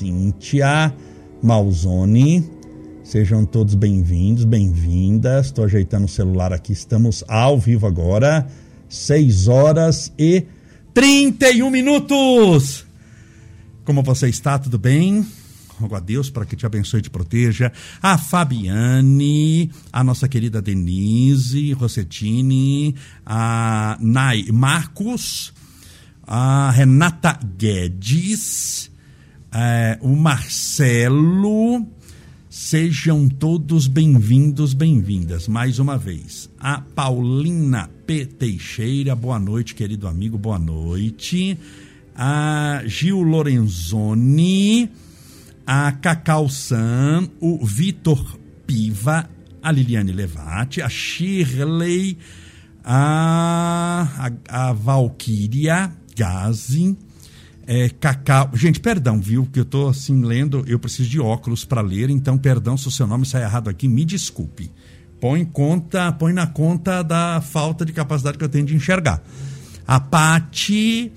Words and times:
Cíntia 0.00 0.94
Malzone. 1.42 2.42
Sejam 3.04 3.44
todos 3.44 3.74
bem-vindos, 3.74 4.44
bem-vindas. 4.44 5.46
Estou 5.46 5.66
ajeitando 5.66 6.06
o 6.06 6.08
celular 6.08 6.54
aqui, 6.54 6.72
estamos 6.72 7.22
ao 7.28 7.58
vivo 7.58 7.86
agora. 7.86 8.48
6 8.88 9.46
horas 9.48 10.10
e 10.18 10.46
31 10.94 11.68
minutos. 11.68 12.86
Como 13.84 14.02
você 14.02 14.30
está? 14.30 14.58
Tudo 14.58 14.78
bem? 14.78 15.26
Rogo 15.78 15.94
a 15.94 16.00
Deus 16.00 16.30
para 16.30 16.46
que 16.46 16.56
te 16.56 16.64
abençoe 16.64 17.00
e 17.00 17.02
te 17.02 17.10
proteja. 17.10 17.70
A 18.00 18.16
Fabiane, 18.16 19.70
a 19.92 20.02
nossa 20.02 20.26
querida 20.26 20.62
Denise 20.62 21.74
Rossettini, 21.74 22.94
a 23.26 23.98
Nai 24.00 24.46
Marcos, 24.50 25.52
a 26.26 26.70
Renata 26.70 27.38
Guedes, 27.58 28.89
é, 29.52 29.98
o 30.00 30.14
Marcelo. 30.14 31.86
Sejam 32.48 33.28
todos 33.28 33.86
bem-vindos, 33.86 34.74
bem-vindas 34.74 35.46
mais 35.46 35.78
uma 35.78 35.96
vez. 35.96 36.50
A 36.58 36.80
Paulina 36.80 37.88
P. 38.06 38.26
Teixeira, 38.26 39.14
boa 39.14 39.38
noite, 39.38 39.74
querido 39.74 40.08
amigo, 40.08 40.36
boa 40.36 40.58
noite. 40.58 41.56
A 42.14 42.82
Gil 42.86 43.22
Lorenzoni, 43.22 44.90
a 45.64 45.92
Cacau 45.92 46.48
San, 46.48 47.28
o 47.40 47.64
Vitor 47.64 48.36
Piva, 48.66 49.30
a 49.62 49.70
Liliane 49.70 50.12
Levati, 50.12 50.82
a 50.82 50.88
Shirley, 50.88 52.18
a, 52.84 54.32
a, 54.48 54.70
a 54.70 55.90
Gazi, 56.16 56.96
é, 57.66 57.88
Cacau. 57.88 58.50
Gente, 58.54 58.80
perdão, 58.80 59.20
viu? 59.20 59.46
Que 59.52 59.60
eu 59.60 59.64
tô 59.64 59.88
assim 59.88 60.22
lendo, 60.22 60.64
eu 60.66 60.78
preciso 60.78 61.08
de 61.08 61.20
óculos 61.20 61.64
para 61.64 61.80
ler, 61.80 62.10
então 62.10 62.36
perdão 62.36 62.76
se 62.76 62.88
o 62.88 62.90
seu 62.90 63.06
nome 63.06 63.26
sai 63.26 63.42
errado 63.42 63.68
aqui, 63.68 63.88
me 63.88 64.04
desculpe. 64.04 64.70
Põe 65.20 65.44
conta, 65.44 66.10
põe 66.12 66.32
na 66.32 66.46
conta 66.46 67.02
da 67.02 67.40
falta 67.40 67.84
de 67.84 67.92
capacidade 67.92 68.38
que 68.38 68.44
eu 68.44 68.48
tenho 68.48 68.64
de 68.64 68.74
enxergar. 68.74 69.22
A 69.86 70.00
Pati, 70.00 71.12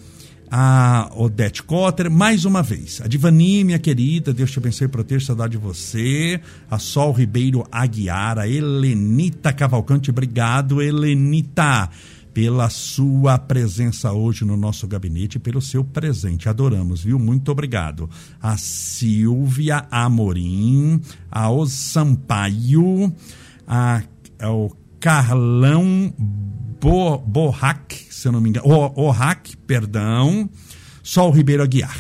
a 0.52 1.10
Odete 1.16 1.64
Cotter, 1.64 2.12
mais 2.12 2.46
uma 2.46 2.62
vez. 2.62 3.02
A 3.02 3.08
Divani, 3.08 3.64
minha 3.64 3.80
querida, 3.80 4.34
Deus 4.34 4.52
te 4.52 4.60
abençoe 4.60 4.86
e 4.86 4.90
proteja, 4.90 5.28
saudade 5.28 5.54
de 5.54 5.58
você. 5.58 6.40
A 6.70 6.78
Sol 6.78 7.14
Ribeiro 7.14 7.66
Aguiar, 7.72 8.38
a 8.38 8.48
Helenita 8.48 9.54
Cavalcante, 9.54 10.12
obrigado, 10.12 10.82
Helenita 10.82 11.90
pela 12.34 12.70
sua 12.70 13.38
presença 13.38 14.12
hoje 14.12 14.44
no 14.44 14.58
nosso 14.58 14.88
gabinete 14.88 15.38
pelo 15.38 15.62
seu 15.62 15.84
presente. 15.84 16.50
Adoramos, 16.50 17.04
viu? 17.04 17.20
Muito 17.20 17.52
obrigado. 17.52 18.10
A 18.42 18.58
Silvia 18.58 19.86
Amorim, 19.92 21.00
a 21.32 21.52
Os 21.52 21.72
Sampaio, 21.72 23.14
a, 23.68 24.02
a, 24.40 24.52
o 24.52 24.76
Carlão 25.00 26.14
Bo, 26.82 27.18
Borrac, 27.20 27.94
se 28.10 28.28
eu 28.28 28.32
não 28.32 28.42
me 28.42 28.50
engano, 28.50 28.68
o, 28.68 29.02
Orrac, 29.04 29.56
perdão, 29.68 30.50
Sol 31.04 31.32
Ribeiro 31.32 31.62
Aguiar. 31.62 31.98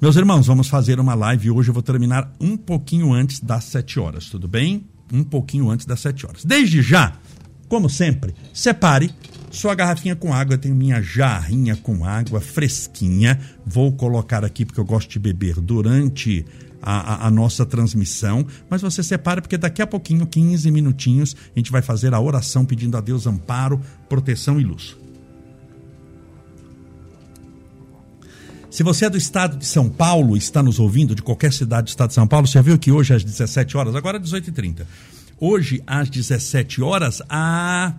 Meus 0.00 0.16
irmãos, 0.16 0.46
vamos 0.46 0.68
fazer 0.68 0.98
uma 0.98 1.14
live 1.14 1.50
hoje. 1.50 1.68
Eu 1.68 1.74
vou 1.74 1.82
terminar 1.82 2.32
um 2.40 2.56
pouquinho 2.56 3.12
antes 3.12 3.40
das 3.40 3.64
sete 3.64 3.98
horas, 4.00 4.26
tudo 4.30 4.48
bem? 4.48 4.86
Um 5.12 5.22
pouquinho 5.22 5.68
antes 5.68 5.84
das 5.84 6.00
sete 6.00 6.24
horas. 6.26 6.44
Desde 6.44 6.80
já, 6.80 7.14
como 7.70 7.88
sempre, 7.88 8.34
separe 8.52 9.14
sua 9.48 9.76
garrafinha 9.76 10.16
com 10.16 10.34
água. 10.34 10.54
Eu 10.54 10.58
tenho 10.58 10.74
minha 10.74 11.00
jarrinha 11.00 11.76
com 11.76 12.04
água 12.04 12.40
fresquinha. 12.40 13.38
Vou 13.64 13.92
colocar 13.92 14.44
aqui 14.44 14.64
porque 14.64 14.80
eu 14.80 14.84
gosto 14.84 15.08
de 15.08 15.20
beber 15.20 15.60
durante 15.60 16.44
a, 16.82 17.14
a, 17.14 17.26
a, 17.28 17.30
nossa 17.30 17.64
transmissão. 17.64 18.44
Mas 18.68 18.82
você 18.82 19.04
separe 19.04 19.40
porque 19.40 19.56
daqui 19.56 19.80
a 19.80 19.86
pouquinho, 19.86 20.26
15 20.26 20.68
minutinhos, 20.72 21.36
a 21.54 21.58
gente 21.58 21.70
vai 21.70 21.80
fazer 21.80 22.12
a 22.12 22.20
oração 22.20 22.64
pedindo 22.64 22.96
a 22.96 23.00
Deus 23.00 23.24
amparo, 23.24 23.80
proteção 24.08 24.60
e 24.60 24.64
luz. 24.64 24.96
Se 28.68 28.82
você 28.82 29.04
é 29.06 29.10
do 29.10 29.16
estado 29.16 29.56
de 29.56 29.66
São 29.66 29.88
Paulo, 29.88 30.36
está 30.36 30.60
nos 30.60 30.80
ouvindo, 30.80 31.14
de 31.14 31.22
qualquer 31.22 31.52
cidade 31.52 31.84
do 31.84 31.88
estado 31.88 32.08
de 32.08 32.14
São 32.14 32.26
Paulo, 32.26 32.48
você 32.48 32.60
viu 32.62 32.76
que 32.76 32.90
hoje 32.90 33.14
às 33.14 33.22
17 33.22 33.76
horas, 33.76 33.94
agora 33.94 34.16
é 34.16 34.20
18h30 34.20 34.86
Hoje, 35.40 35.82
às 35.86 36.10
17 36.10 36.82
horas, 36.82 37.22
a, 37.26 37.94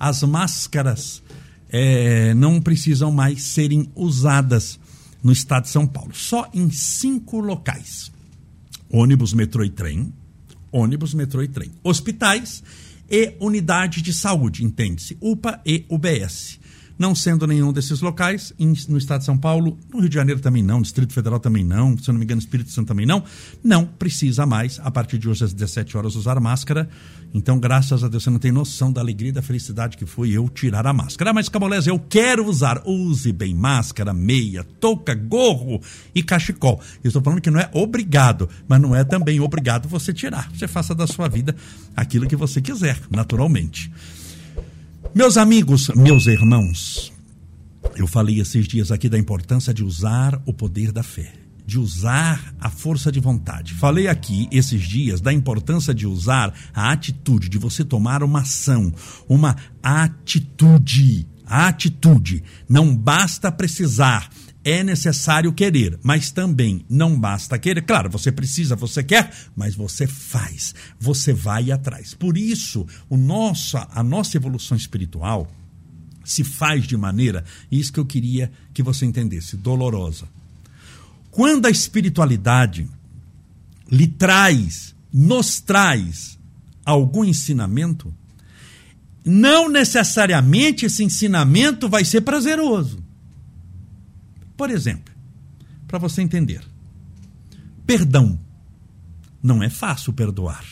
as 0.00 0.22
máscaras 0.22 1.22
é, 1.68 2.32
não 2.32 2.62
precisam 2.62 3.12
mais 3.12 3.42
serem 3.42 3.90
usadas 3.94 4.80
no 5.22 5.30
estado 5.30 5.64
de 5.64 5.68
São 5.68 5.86
Paulo. 5.86 6.14
Só 6.14 6.48
em 6.54 6.70
cinco 6.70 7.40
locais: 7.40 8.10
ônibus, 8.90 9.34
metrô 9.34 9.62
e 9.62 9.68
trem, 9.68 10.10
ônibus, 10.72 11.12
metrô 11.12 11.42
e 11.42 11.48
trem, 11.48 11.70
hospitais 11.84 12.62
e 13.10 13.34
unidade 13.38 14.00
de 14.00 14.14
saúde, 14.14 14.64
entende-se, 14.64 15.16
UPA 15.20 15.60
e 15.66 15.84
UBS. 15.90 16.58
Não 16.98 17.14
sendo 17.14 17.46
nenhum 17.46 17.72
desses 17.72 18.00
locais, 18.00 18.52
no 18.88 18.98
estado 18.98 19.20
de 19.20 19.26
São 19.26 19.38
Paulo, 19.38 19.78
no 19.92 20.00
Rio 20.00 20.08
de 20.08 20.14
Janeiro 20.16 20.40
também 20.40 20.62
não, 20.62 20.82
Distrito 20.82 21.12
Federal 21.12 21.38
também 21.38 21.64
não, 21.64 21.96
se 21.96 22.10
eu 22.10 22.12
não 22.12 22.18
me 22.18 22.24
engano, 22.24 22.40
no 22.40 22.44
Espírito 22.44 22.70
Santo 22.70 22.88
também 22.88 23.06
não, 23.06 23.22
não 23.62 23.84
precisa 23.86 24.44
mais, 24.44 24.80
a 24.82 24.90
partir 24.90 25.16
de 25.16 25.28
hoje 25.28 25.44
às 25.44 25.52
17 25.52 25.96
horas, 25.96 26.16
usar 26.16 26.40
máscara. 26.40 26.88
Então, 27.32 27.60
graças 27.60 28.02
a 28.02 28.08
Deus, 28.08 28.24
você 28.24 28.30
não 28.30 28.38
tem 28.38 28.50
noção 28.50 28.90
da 28.90 29.00
alegria 29.00 29.28
e 29.28 29.32
da 29.32 29.42
felicidade 29.42 29.96
que 29.96 30.06
foi 30.06 30.30
eu 30.30 30.48
tirar 30.48 30.86
a 30.86 30.92
máscara. 30.92 31.30
Ah, 31.30 31.34
mas 31.34 31.48
Camolés, 31.48 31.86
eu 31.86 31.98
quero 31.98 32.46
usar. 32.46 32.82
Use 32.86 33.30
bem 33.32 33.54
máscara, 33.54 34.14
meia, 34.14 34.64
touca, 34.80 35.14
gorro 35.14 35.80
e 36.14 36.22
cachecol. 36.22 36.80
Eu 37.04 37.08
estou 37.08 37.22
falando 37.22 37.40
que 37.40 37.50
não 37.50 37.60
é 37.60 37.68
obrigado, 37.74 38.48
mas 38.66 38.80
não 38.80 38.96
é 38.96 39.04
também 39.04 39.40
obrigado 39.40 39.88
você 39.88 40.12
tirar. 40.12 40.50
Você 40.52 40.66
faça 40.66 40.94
da 40.94 41.06
sua 41.06 41.28
vida 41.28 41.54
aquilo 41.94 42.26
que 42.26 42.36
você 42.36 42.62
quiser, 42.62 42.98
naturalmente. 43.10 43.92
Meus 45.14 45.38
amigos, 45.38 45.88
meus 45.96 46.26
irmãos, 46.26 47.12
eu 47.96 48.06
falei 48.06 48.40
esses 48.40 48.68
dias 48.68 48.92
aqui 48.92 49.08
da 49.08 49.18
importância 49.18 49.72
de 49.72 49.82
usar 49.82 50.40
o 50.44 50.52
poder 50.52 50.92
da 50.92 51.02
fé, 51.02 51.32
de 51.66 51.78
usar 51.78 52.54
a 52.60 52.68
força 52.68 53.10
de 53.10 53.18
vontade. 53.18 53.74
Falei 53.74 54.06
aqui 54.06 54.48
esses 54.52 54.82
dias 54.82 55.20
da 55.20 55.32
importância 55.32 55.94
de 55.94 56.06
usar 56.06 56.52
a 56.74 56.92
atitude, 56.92 57.48
de 57.48 57.58
você 57.58 57.84
tomar 57.84 58.22
uma 58.22 58.40
ação, 58.40 58.92
uma 59.28 59.56
atitude. 59.82 61.26
A 61.46 61.68
atitude. 61.68 62.44
Não 62.68 62.94
basta 62.94 63.50
precisar, 63.50 64.28
é 64.70 64.84
necessário 64.84 65.52
querer, 65.52 65.98
mas 66.02 66.30
também 66.30 66.84
não 66.88 67.18
basta 67.18 67.58
querer. 67.58 67.82
Claro, 67.82 68.10
você 68.10 68.30
precisa, 68.30 68.76
você 68.76 69.02
quer, 69.02 69.32
mas 69.56 69.74
você 69.74 70.06
faz, 70.06 70.74
você 70.98 71.32
vai 71.32 71.70
atrás. 71.70 72.14
Por 72.14 72.36
isso, 72.36 72.86
o 73.08 73.16
nosso, 73.16 73.78
a 73.78 74.02
nossa 74.02 74.36
evolução 74.36 74.76
espiritual 74.76 75.50
se 76.24 76.44
faz 76.44 76.86
de 76.86 76.96
maneira, 76.96 77.42
isso 77.72 77.92
que 77.92 77.98
eu 77.98 78.04
queria 78.04 78.52
que 78.74 78.82
você 78.82 79.06
entendesse, 79.06 79.56
dolorosa. 79.56 80.28
Quando 81.30 81.66
a 81.66 81.70
espiritualidade 81.70 82.86
lhe 83.90 84.06
traz, 84.06 84.94
nos 85.10 85.60
traz 85.60 86.38
algum 86.84 87.24
ensinamento, 87.24 88.14
não 89.24 89.68
necessariamente 89.70 90.84
esse 90.84 91.02
ensinamento 91.02 91.88
vai 91.88 92.04
ser 92.04 92.20
prazeroso. 92.20 93.07
Por 94.58 94.70
exemplo, 94.70 95.14
para 95.86 96.00
você 96.00 96.20
entender, 96.20 96.60
perdão. 97.86 98.38
Não 99.40 99.62
é 99.62 99.70
fácil 99.70 100.12
perdoar. 100.12 100.64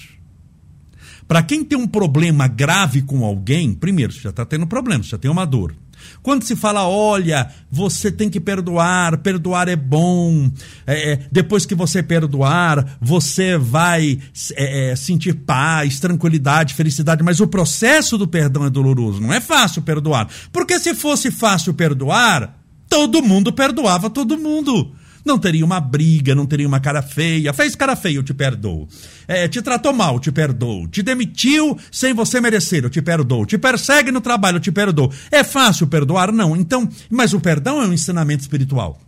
Para 1.29 1.41
quem 1.41 1.65
tem 1.65 1.79
um 1.79 1.87
problema 1.87 2.49
grave 2.49 3.01
com 3.03 3.25
alguém, 3.25 3.73
primeiro, 3.73 4.13
você 4.13 4.21
já 4.21 4.31
está 4.31 4.45
tendo 4.45 4.67
problema, 4.67 5.05
você 5.05 5.11
já 5.11 5.19
tem 5.19 5.31
uma 5.31 5.47
dor. 5.47 5.73
Quando 6.21 6.43
se 6.43 6.57
fala, 6.57 6.87
olha, 6.87 7.49
você 7.71 8.11
tem 8.11 8.29
que 8.29 8.41
perdoar, 8.41 9.19
perdoar 9.19 9.69
é 9.69 9.77
bom, 9.77 10.51
é, 10.85 11.13
é 11.13 11.29
depois 11.31 11.65
que 11.65 11.75
você 11.75 12.03
perdoar, 12.03 12.99
você 13.01 13.57
vai 13.57 14.19
é, 14.55 14.91
é, 14.91 14.97
sentir 14.97 15.35
paz, 15.35 16.01
tranquilidade, 16.01 16.75
felicidade, 16.75 17.23
mas 17.23 17.41
o 17.41 17.47
processo 17.47 18.19
do 18.19 18.27
perdão 18.27 18.67
é 18.67 18.71
doloroso, 18.71 19.21
não 19.21 19.33
é 19.33 19.41
fácil 19.41 19.81
perdoar. 19.83 20.29
Porque 20.53 20.79
se 20.81 20.93
fosse 20.93 21.31
fácil 21.31 21.73
perdoar, 21.73 22.66
todo 22.89 23.23
mundo 23.23 23.53
perdoava 23.53 24.09
todo 24.11 24.39
mundo. 24.39 24.95
Não 25.25 25.39
teria 25.39 25.65
uma 25.65 25.81
briga, 25.81 26.37
não 26.37 26.47
teria 26.47 26.69
uma 26.69 26.79
cara 26.79 27.03
feia. 27.03 27.53
Fez 27.53 27.75
cara 27.75 27.97
feia, 27.97 28.15
eu 28.15 28.23
te 28.23 28.33
perdoo. 28.33 28.87
É, 29.27 29.49
te 29.49 29.61
tratou 29.61 29.93
mal, 29.93 30.21
te 30.21 30.31
perdoo. 30.31 30.87
Te 30.87 31.03
demitiu 31.03 31.77
sem 31.91 32.15
você 32.15 32.41
merecer, 32.41 32.85
eu 32.85 32.91
te 32.91 33.03
perdoo. 33.03 33.45
Te 33.45 33.59
persegue 33.59 34.13
no 34.13 34.21
trabalho, 34.21 34.57
eu 34.57 34.61
te 34.61 34.71
perdoo. 34.71 35.13
É 35.31 35.43
fácil 35.43 35.89
perdoar? 35.89 36.31
Não. 36.31 36.57
Então, 36.57 36.89
mas 37.11 37.35
o 37.35 37.41
perdão 37.41 37.83
é 37.83 37.87
um 37.89 37.93
ensinamento 37.93 38.43
espiritual. 38.43 39.01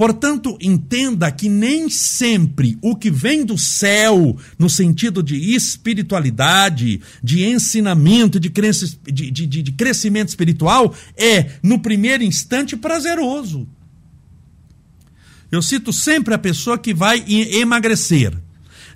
Portanto, 0.00 0.56
entenda 0.62 1.30
que 1.30 1.46
nem 1.46 1.90
sempre 1.90 2.78
o 2.80 2.96
que 2.96 3.10
vem 3.10 3.44
do 3.44 3.58
céu, 3.58 4.34
no 4.58 4.70
sentido 4.70 5.22
de 5.22 5.54
espiritualidade, 5.54 7.02
de 7.22 7.44
ensinamento, 7.44 8.40
de, 8.40 8.48
de, 8.48 9.30
de, 9.30 9.62
de 9.62 9.72
crescimento 9.72 10.30
espiritual, 10.30 10.94
é, 11.18 11.50
no 11.62 11.80
primeiro 11.80 12.22
instante, 12.24 12.78
prazeroso. 12.78 13.68
Eu 15.52 15.60
cito 15.60 15.92
sempre 15.92 16.32
a 16.32 16.38
pessoa 16.38 16.78
que 16.78 16.94
vai 16.94 17.22
emagrecer. 17.28 18.32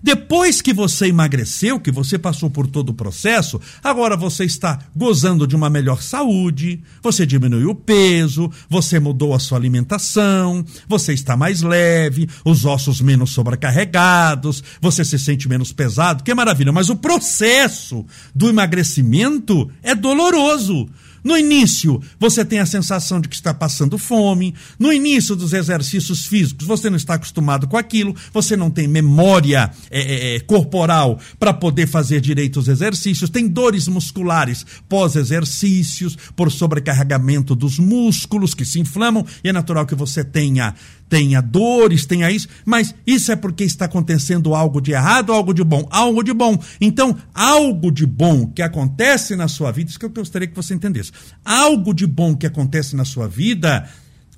Depois 0.05 0.61
que 0.61 0.75
você 0.75 1.07
emagreceu, 1.07 1.81
que 1.81 1.91
você 1.91 2.19
passou 2.19 2.51
por 2.51 2.67
todo 2.67 2.91
o 2.91 2.95
processo, 2.95 3.59
agora 3.83 4.19
você 4.19 4.45
está 4.45 4.79
gozando 4.95 5.47
de 5.47 5.57
uma 5.57 5.71
melhor 5.71 6.03
saúde, 6.03 6.83
você 7.03 7.25
diminuiu 7.25 7.71
o 7.71 7.75
peso, 7.75 8.51
você 8.69 9.01
mudou 9.01 9.33
a 9.33 9.39
sua 9.39 9.57
alimentação, 9.57 10.63
você 10.87 11.15
está 11.15 11.39
mais 11.39 11.63
leve, 11.63 12.29
os 12.45 12.67
ossos 12.67 13.01
menos 13.01 13.31
sobrecarregados, 13.31 14.63
você 14.79 15.07
se 15.07 15.19
sente 15.19 15.49
menos 15.49 15.73
pesado, 15.73 16.23
que 16.23 16.35
maravilha. 16.35 16.71
Mas 16.71 16.91
o 16.91 16.97
processo 16.97 18.05
do 18.35 18.51
emagrecimento 18.51 19.71
é 19.83 19.95
doloroso. 19.95 20.87
No 21.25 21.39
início, 21.39 22.03
você 22.21 22.45
tem 22.45 22.59
a 22.59 22.67
sensação 22.67 23.19
de 23.19 23.29
que 23.31 23.35
está 23.35 23.55
passando 23.55 23.97
fome. 23.97 24.55
No 24.79 24.93
início 24.93 25.35
dos 25.35 25.55
exercícios 25.55 26.27
físicos, 26.27 26.67
você 26.67 26.91
não 26.91 26.99
está 26.99 27.15
acostumado 27.15 27.67
com 27.67 27.79
aquilo. 27.79 28.15
Você 28.31 28.59
não 28.59 28.71
tem 28.71 28.87
memória 28.87 29.71
é, 29.91 30.01
é, 30.01 30.37
é 30.37 30.41
corporal 30.41 31.19
para 31.39 31.55
poder 31.55 31.87
fazer 31.87 32.21
direito 32.21 32.61
os 32.61 32.69
exercícios. 32.69 33.31
Tem 33.31 33.49
dores 33.49 33.89
musculares 33.89 34.67
pós-exercícios, 34.87 36.15
por 36.37 36.53
sobrecarregamento 36.53 37.55
dos 37.55 37.79
músculos 37.79 38.53
que 38.53 38.67
se 38.67 38.79
inflamam. 38.79 39.25
E 39.43 39.49
é 39.49 39.53
natural 39.53 39.87
que 39.87 39.95
você 39.95 40.23
tenha 40.23 40.75
tenha 41.07 41.41
dores, 41.41 42.07
tenha 42.07 42.31
isso, 42.31 42.49
mas 42.65 42.95
isso 43.07 43.31
é 43.31 43.37
porque 43.37 43.63
está 43.63 43.85
acontecendo 43.85 44.55
algo 44.55 44.81
de 44.81 44.93
errado 44.93 45.33
algo 45.33 45.53
de 45.55 45.63
bom? 45.63 45.87
Algo 45.91 46.23
de 46.23 46.33
bom. 46.33 46.59
Então, 46.81 47.17
algo 47.33 47.91
de 47.91 48.07
bom 48.07 48.47
que 48.47 48.63
acontece 48.63 49.37
na 49.37 49.49
sua 49.49 49.71
vida, 49.71 49.91
isso 49.91 49.99
que 49.99 50.05
eu 50.05 50.11
gostaria 50.11 50.49
que 50.49 50.57
você 50.57 50.75
entendesse. 50.75 51.13
Algo 51.45 51.93
de 51.95 52.07
bom 52.07 52.37
que 52.37 52.47
acontece 52.47 52.97
na 52.97 53.05
sua 53.05 53.29
vida 53.29 53.89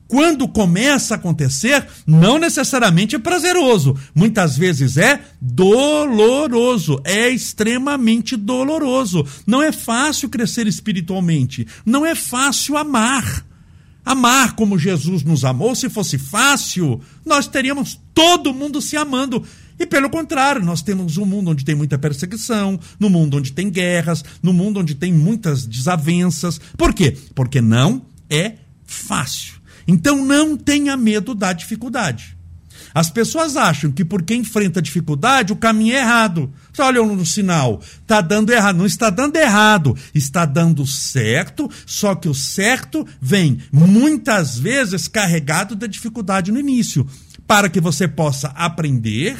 quando 0.08 0.46
começa 0.46 1.14
a 1.14 1.16
acontecer, 1.16 1.84
não 2.06 2.38
necessariamente 2.38 3.16
é 3.16 3.18
prazeroso. 3.18 3.96
Muitas 4.14 4.56
vezes 4.56 4.96
é 4.96 5.20
doloroso. 5.40 7.00
É 7.04 7.28
extremamente 7.28 8.36
doloroso. 8.36 9.26
Não 9.46 9.60
é 9.60 9.72
fácil 9.72 10.28
crescer 10.28 10.66
espiritualmente. 10.66 11.66
Não 11.84 12.06
é 12.06 12.14
fácil 12.14 12.76
amar. 12.76 13.44
Amar 14.04 14.54
como 14.54 14.78
Jesus 14.78 15.24
nos 15.24 15.44
amou, 15.44 15.74
se 15.74 15.90
fosse 15.90 16.16
fácil, 16.16 17.00
nós 17.24 17.48
teríamos 17.48 18.00
todo 18.14 18.54
mundo 18.54 18.80
se 18.80 18.96
amando. 18.96 19.44
E 19.78 19.86
pelo 19.86 20.08
contrário, 20.08 20.64
nós 20.64 20.82
temos 20.82 21.16
um 21.16 21.24
mundo 21.24 21.50
onde 21.50 21.64
tem 21.64 21.74
muita 21.74 21.98
perseguição, 21.98 22.78
no 22.98 23.10
mundo 23.10 23.36
onde 23.36 23.52
tem 23.52 23.70
guerras, 23.70 24.24
no 24.42 24.52
mundo 24.52 24.80
onde 24.80 24.94
tem 24.94 25.12
muitas 25.12 25.66
desavenças. 25.66 26.60
Por 26.76 26.94
quê? 26.94 27.16
Porque 27.34 27.60
não 27.60 28.02
é 28.30 28.54
fácil. 28.86 29.54
Então 29.86 30.24
não 30.24 30.56
tenha 30.56 30.96
medo 30.96 31.34
da 31.34 31.52
dificuldade. 31.52 32.36
As 32.96 33.10
pessoas 33.10 33.58
acham 33.58 33.92
que 33.92 34.04
porque 34.04 34.34
enfrenta 34.34 34.80
dificuldade, 34.80 35.52
o 35.52 35.56
caminho 35.56 35.94
é 35.94 36.00
errado. 36.00 36.50
Você 36.72 36.80
olha 36.80 37.02
no 37.02 37.26
sinal, 37.26 37.78
está 37.82 38.22
dando 38.22 38.50
errado. 38.50 38.76
Não 38.76 38.86
está 38.86 39.10
dando 39.10 39.36
errado, 39.36 39.94
está 40.14 40.46
dando 40.46 40.86
certo, 40.86 41.70
só 41.84 42.14
que 42.14 42.26
o 42.26 42.34
certo 42.34 43.06
vem 43.20 43.58
muitas 43.70 44.58
vezes 44.58 45.08
carregado 45.08 45.76
da 45.76 45.86
dificuldade 45.86 46.50
no 46.50 46.58
início, 46.58 47.06
para 47.46 47.68
que 47.68 47.82
você 47.82 48.08
possa 48.08 48.48
aprender, 48.48 49.36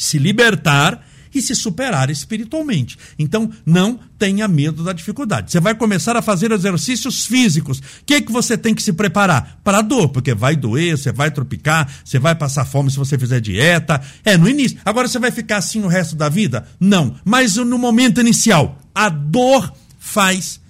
se 0.00 0.18
libertar 0.18 1.04
e 1.32 1.40
se 1.40 1.54
superar 1.54 2.10
espiritualmente. 2.10 2.98
Então, 3.18 3.50
não 3.64 4.00
tenha 4.18 4.48
medo 4.48 4.82
da 4.82 4.92
dificuldade. 4.92 5.52
Você 5.52 5.60
vai 5.60 5.74
começar 5.74 6.16
a 6.16 6.22
fazer 6.22 6.50
exercícios 6.50 7.26
físicos. 7.26 7.78
O 7.78 7.82
que, 8.04 8.14
é 8.14 8.20
que 8.20 8.32
você 8.32 8.58
tem 8.58 8.74
que 8.74 8.82
se 8.82 8.92
preparar? 8.92 9.60
Para 9.62 9.78
a 9.78 9.82
dor, 9.82 10.08
porque 10.08 10.34
vai 10.34 10.56
doer, 10.56 10.98
você 10.98 11.12
vai 11.12 11.30
tropicar, 11.30 11.88
você 12.04 12.18
vai 12.18 12.34
passar 12.34 12.64
fome 12.64 12.90
se 12.90 12.96
você 12.96 13.18
fizer 13.18 13.40
dieta. 13.40 14.00
É 14.24 14.36
no 14.36 14.48
início. 14.48 14.78
Agora 14.84 15.06
você 15.06 15.18
vai 15.18 15.30
ficar 15.30 15.58
assim 15.58 15.82
o 15.82 15.88
resto 15.88 16.16
da 16.16 16.28
vida? 16.28 16.66
Não. 16.80 17.14
Mas 17.24 17.56
no 17.56 17.78
momento 17.78 18.20
inicial, 18.20 18.80
a 18.94 19.08
dor 19.08 19.72
faz 19.98 20.60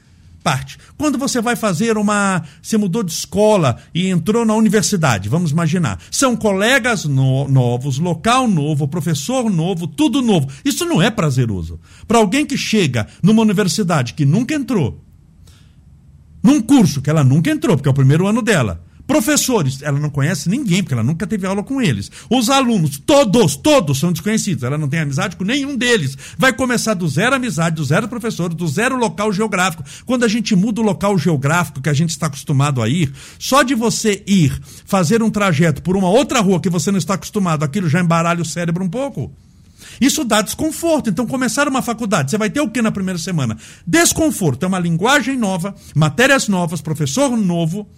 parte. 0.42 0.78
Quando 0.96 1.18
você 1.18 1.40
vai 1.40 1.56
fazer 1.56 1.96
uma. 1.96 2.42
Você 2.60 2.76
mudou 2.76 3.02
de 3.02 3.12
escola 3.12 3.76
e 3.94 4.08
entrou 4.08 4.44
na 4.44 4.54
universidade, 4.54 5.28
vamos 5.28 5.50
imaginar. 5.50 6.00
São 6.10 6.36
colegas 6.36 7.04
no, 7.04 7.48
novos, 7.48 7.98
local 7.98 8.48
novo, 8.48 8.88
professor 8.88 9.50
novo, 9.50 9.86
tudo 9.86 10.22
novo. 10.22 10.48
Isso 10.64 10.84
não 10.84 11.00
é 11.00 11.10
prazeroso. 11.10 11.78
Para 12.06 12.18
alguém 12.18 12.44
que 12.44 12.56
chega 12.56 13.06
numa 13.22 13.42
universidade 13.42 14.14
que 14.14 14.24
nunca 14.24 14.54
entrou, 14.54 15.02
num 16.42 16.60
curso 16.60 17.02
que 17.02 17.10
ela 17.10 17.22
nunca 17.22 17.50
entrou, 17.50 17.76
porque 17.76 17.88
é 17.88 17.92
o 17.92 17.94
primeiro 17.94 18.26
ano 18.26 18.42
dela 18.42 18.82
Professores, 19.10 19.82
ela 19.82 19.98
não 19.98 20.08
conhece 20.08 20.48
ninguém, 20.48 20.84
porque 20.84 20.94
ela 20.94 21.02
nunca 21.02 21.26
teve 21.26 21.44
aula 21.44 21.64
com 21.64 21.82
eles. 21.82 22.12
Os 22.30 22.48
alunos, 22.48 22.96
todos, 22.96 23.56
todos 23.56 23.98
são 23.98 24.12
desconhecidos. 24.12 24.62
Ela 24.62 24.78
não 24.78 24.88
tem 24.88 25.00
amizade 25.00 25.34
com 25.34 25.42
nenhum 25.42 25.76
deles. 25.76 26.16
Vai 26.38 26.52
começar 26.52 26.94
do 26.94 27.08
zero 27.08 27.34
amizade, 27.34 27.74
do 27.74 27.84
zero 27.84 28.06
professor, 28.06 28.54
do 28.54 28.68
zero 28.68 28.96
local 28.96 29.32
geográfico. 29.32 29.82
Quando 30.06 30.22
a 30.22 30.28
gente 30.28 30.54
muda 30.54 30.80
o 30.80 30.84
local 30.84 31.18
geográfico 31.18 31.82
que 31.82 31.88
a 31.88 31.92
gente 31.92 32.10
está 32.10 32.26
acostumado 32.26 32.80
a 32.80 32.88
ir, 32.88 33.12
só 33.36 33.64
de 33.64 33.74
você 33.74 34.22
ir 34.28 34.56
fazer 34.86 35.24
um 35.24 35.30
trajeto 35.30 35.82
por 35.82 35.96
uma 35.96 36.08
outra 36.08 36.38
rua 36.38 36.60
que 36.60 36.70
você 36.70 36.92
não 36.92 36.98
está 36.98 37.14
acostumado, 37.14 37.64
aquilo 37.64 37.88
já 37.88 38.00
embaralha 38.00 38.42
o 38.42 38.46
cérebro 38.46 38.84
um 38.84 38.88
pouco. 38.88 39.32
Isso 40.00 40.22
dá 40.22 40.40
desconforto. 40.40 41.10
Então, 41.10 41.26
começar 41.26 41.66
uma 41.66 41.82
faculdade, 41.82 42.30
você 42.30 42.38
vai 42.38 42.48
ter 42.48 42.60
o 42.60 42.70
que 42.70 42.80
na 42.80 42.92
primeira 42.92 43.18
semana? 43.18 43.58
Desconforto. 43.84 44.62
É 44.62 44.68
uma 44.68 44.78
linguagem 44.78 45.36
nova, 45.36 45.74
matérias 45.96 46.46
novas, 46.46 46.80
professor 46.80 47.36
novo 47.36 47.88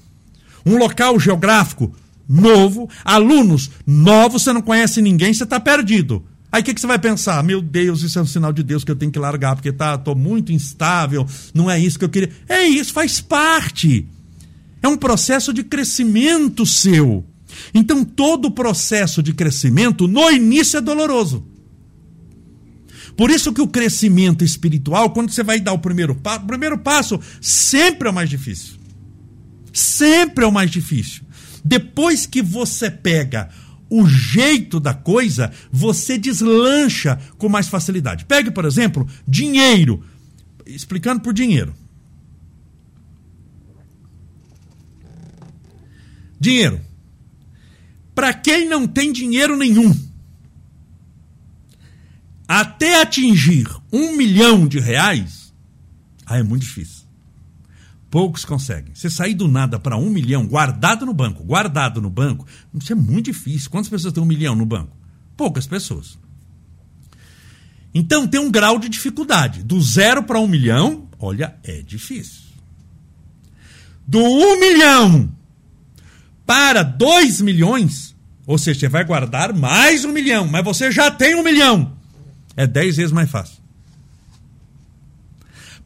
um 0.64 0.76
local 0.76 1.18
geográfico 1.18 1.94
novo, 2.28 2.88
alunos 3.04 3.70
novos, 3.86 4.42
você 4.42 4.52
não 4.52 4.62
conhece 4.62 5.02
ninguém, 5.02 5.34
você 5.34 5.44
está 5.44 5.60
perdido. 5.60 6.24
Aí 6.50 6.60
o 6.60 6.64
que, 6.64 6.74
que, 6.74 6.80
você 6.80 6.86
vai 6.86 6.98
pensar? 6.98 7.42
Meu 7.42 7.62
Deus, 7.62 8.02
isso 8.02 8.18
é 8.18 8.22
um 8.22 8.26
sinal 8.26 8.52
de 8.52 8.62
Deus 8.62 8.84
que 8.84 8.90
eu 8.90 8.96
tenho 8.96 9.10
que 9.10 9.18
largar, 9.18 9.54
porque 9.54 9.72
tá, 9.72 9.96
tô 9.96 10.14
muito 10.14 10.52
instável, 10.52 11.26
não 11.54 11.70
é 11.70 11.78
isso 11.78 11.98
que 11.98 12.04
eu 12.04 12.10
queria. 12.10 12.30
É 12.48 12.62
isso, 12.64 12.92
faz 12.92 13.20
parte. 13.20 14.06
É 14.82 14.88
um 14.88 14.96
processo 14.96 15.52
de 15.52 15.62
crescimento 15.62 16.66
seu. 16.66 17.24
Então, 17.72 18.04
todo 18.04 18.50
processo 18.50 19.22
de 19.22 19.32
crescimento, 19.32 20.06
no 20.06 20.30
início, 20.30 20.76
é 20.76 20.80
doloroso. 20.80 21.46
Por 23.16 23.30
isso 23.30 23.52
que 23.52 23.60
o 23.60 23.68
crescimento 23.68 24.44
espiritual, 24.44 25.10
quando 25.10 25.30
você 25.30 25.42
vai 25.42 25.60
dar 25.60 25.72
o 25.72 25.78
primeiro 25.78 26.14
passo, 26.14 26.44
o 26.44 26.46
primeiro 26.46 26.78
passo 26.78 27.20
sempre 27.40 28.08
é 28.08 28.10
o 28.10 28.14
mais 28.14 28.28
difícil. 28.28 28.81
Sempre 29.72 30.44
é 30.44 30.46
o 30.46 30.52
mais 30.52 30.70
difícil. 30.70 31.24
Depois 31.64 32.26
que 32.26 32.42
você 32.42 32.90
pega 32.90 33.48
o 33.88 34.06
jeito 34.06 34.80
da 34.80 34.94
coisa, 34.94 35.52
você 35.70 36.16
deslancha 36.16 37.20
com 37.36 37.48
mais 37.48 37.68
facilidade. 37.68 38.24
Pegue, 38.24 38.50
por 38.50 38.64
exemplo, 38.64 39.06
dinheiro. 39.28 40.04
Explicando 40.66 41.20
por 41.20 41.34
dinheiro. 41.34 41.74
Dinheiro. 46.40 46.80
Para 48.14 48.32
quem 48.34 48.68
não 48.68 48.86
tem 48.86 49.12
dinheiro 49.12 49.56
nenhum, 49.56 49.94
até 52.48 53.00
atingir 53.00 53.66
um 53.92 54.16
milhão 54.16 54.66
de 54.66 54.78
reais, 54.78 55.54
aí 56.26 56.40
é 56.40 56.42
muito 56.42 56.62
difícil. 56.62 57.01
Poucos 58.12 58.44
conseguem. 58.44 58.94
Você 58.94 59.08
sair 59.08 59.32
do 59.32 59.48
nada 59.48 59.78
para 59.78 59.96
um 59.96 60.10
milhão 60.10 60.46
guardado 60.46 61.06
no 61.06 61.14
banco, 61.14 61.42
guardado 61.42 61.98
no 61.98 62.10
banco, 62.10 62.46
isso 62.78 62.92
é 62.92 62.94
muito 62.94 63.32
difícil. 63.32 63.70
Quantas 63.70 63.88
pessoas 63.88 64.12
têm 64.12 64.22
um 64.22 64.26
milhão 64.26 64.54
no 64.54 64.66
banco? 64.66 64.94
Poucas 65.34 65.66
pessoas. 65.66 66.18
Então 67.94 68.28
tem 68.28 68.38
um 68.38 68.50
grau 68.50 68.78
de 68.78 68.90
dificuldade. 68.90 69.62
Do 69.62 69.80
zero 69.80 70.22
para 70.24 70.38
um 70.38 70.46
milhão, 70.46 71.08
olha, 71.18 71.56
é 71.64 71.80
difícil. 71.80 72.42
Do 74.06 74.22
um 74.22 74.60
milhão 74.60 75.34
para 76.44 76.82
dois 76.82 77.40
milhões, 77.40 78.14
ou 78.46 78.58
seja, 78.58 78.80
você 78.80 78.88
vai 78.90 79.06
guardar 79.06 79.54
mais 79.54 80.04
um 80.04 80.12
milhão, 80.12 80.46
mas 80.46 80.62
você 80.62 80.92
já 80.92 81.10
tem 81.10 81.34
um 81.34 81.42
milhão. 81.42 81.96
É 82.58 82.66
dez 82.66 82.98
vezes 82.98 83.10
mais 83.10 83.30
fácil. 83.30 83.61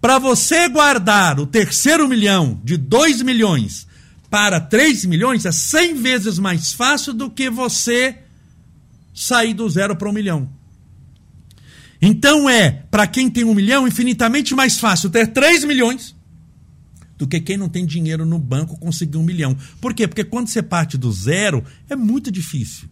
Para 0.00 0.18
você 0.18 0.68
guardar 0.68 1.40
o 1.40 1.46
terceiro 1.46 2.08
milhão 2.08 2.60
de 2.62 2.76
2 2.76 3.22
milhões 3.22 3.86
para 4.30 4.60
3 4.60 5.04
milhões 5.06 5.46
é 5.46 5.52
100 5.52 5.94
vezes 5.94 6.38
mais 6.38 6.72
fácil 6.72 7.12
do 7.12 7.30
que 7.30 7.48
você 7.48 8.18
sair 9.14 9.54
do 9.54 9.68
zero 9.68 9.96
para 9.96 10.08
um 10.08 10.12
milhão. 10.12 10.48
Então 12.00 12.48
é, 12.48 12.70
para 12.90 13.06
quem 13.06 13.30
tem 13.30 13.44
um 13.44 13.54
milhão, 13.54 13.88
infinitamente 13.88 14.54
mais 14.54 14.78
fácil 14.78 15.08
ter 15.08 15.28
3 15.28 15.64
milhões 15.64 16.14
do 17.16 17.26
que 17.26 17.40
quem 17.40 17.56
não 17.56 17.68
tem 17.68 17.86
dinheiro 17.86 18.26
no 18.26 18.38
banco 18.38 18.78
conseguir 18.78 19.16
um 19.16 19.22
milhão. 19.22 19.56
Por 19.80 19.94
quê? 19.94 20.06
Porque 20.06 20.24
quando 20.24 20.48
você 20.48 20.62
parte 20.62 20.98
do 20.98 21.10
zero, 21.10 21.64
é 21.88 21.96
muito 21.96 22.30
difícil. 22.30 22.88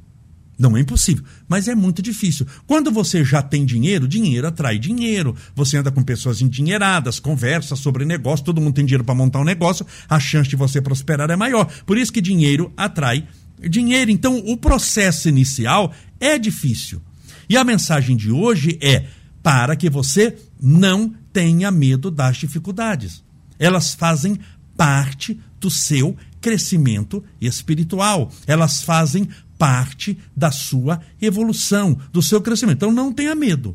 Não 0.58 0.76
é 0.76 0.80
impossível, 0.80 1.24
mas 1.48 1.66
é 1.66 1.74
muito 1.74 2.00
difícil. 2.00 2.46
Quando 2.66 2.90
você 2.90 3.24
já 3.24 3.42
tem 3.42 3.64
dinheiro, 3.64 4.06
dinheiro 4.06 4.46
atrai 4.46 4.78
dinheiro. 4.78 5.34
Você 5.54 5.76
anda 5.76 5.90
com 5.90 6.02
pessoas 6.02 6.40
endinheiradas, 6.40 7.18
conversa 7.18 7.74
sobre 7.74 8.04
negócio, 8.04 8.44
todo 8.44 8.60
mundo 8.60 8.74
tem 8.74 8.84
dinheiro 8.84 9.04
para 9.04 9.14
montar 9.14 9.40
um 9.40 9.44
negócio, 9.44 9.86
a 10.08 10.20
chance 10.20 10.48
de 10.48 10.56
você 10.56 10.80
prosperar 10.80 11.30
é 11.30 11.36
maior. 11.36 11.66
Por 11.84 11.98
isso 11.98 12.12
que 12.12 12.20
dinheiro 12.20 12.72
atrai 12.76 13.26
dinheiro. 13.68 14.10
Então, 14.10 14.38
o 14.38 14.56
processo 14.56 15.28
inicial 15.28 15.92
é 16.20 16.38
difícil. 16.38 17.02
E 17.48 17.56
a 17.56 17.64
mensagem 17.64 18.16
de 18.16 18.30
hoje 18.30 18.78
é 18.80 19.06
para 19.42 19.76
que 19.76 19.90
você 19.90 20.36
não 20.60 21.12
tenha 21.32 21.70
medo 21.70 22.10
das 22.10 22.36
dificuldades. 22.36 23.22
Elas 23.58 23.94
fazem 23.94 24.38
parte 24.76 25.38
do 25.60 25.70
seu 25.70 26.16
crescimento 26.40 27.22
espiritual. 27.40 28.30
Elas 28.46 28.82
fazem 28.82 29.28
parte 29.64 30.18
da 30.36 30.50
sua 30.50 31.00
evolução, 31.22 31.98
do 32.12 32.22
seu 32.22 32.38
crescimento. 32.42 32.76
Então 32.76 32.92
não 32.92 33.10
tenha 33.10 33.34
medo. 33.34 33.74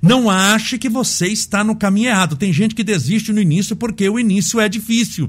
Não 0.00 0.30
ache 0.30 0.78
que 0.78 0.88
você 0.88 1.26
está 1.26 1.64
no 1.64 1.74
caminho 1.74 2.10
errado. 2.10 2.36
Tem 2.36 2.52
gente 2.52 2.76
que 2.76 2.84
desiste 2.84 3.32
no 3.32 3.40
início 3.40 3.74
porque 3.74 4.08
o 4.08 4.20
início 4.20 4.60
é 4.60 4.68
difícil. 4.68 5.28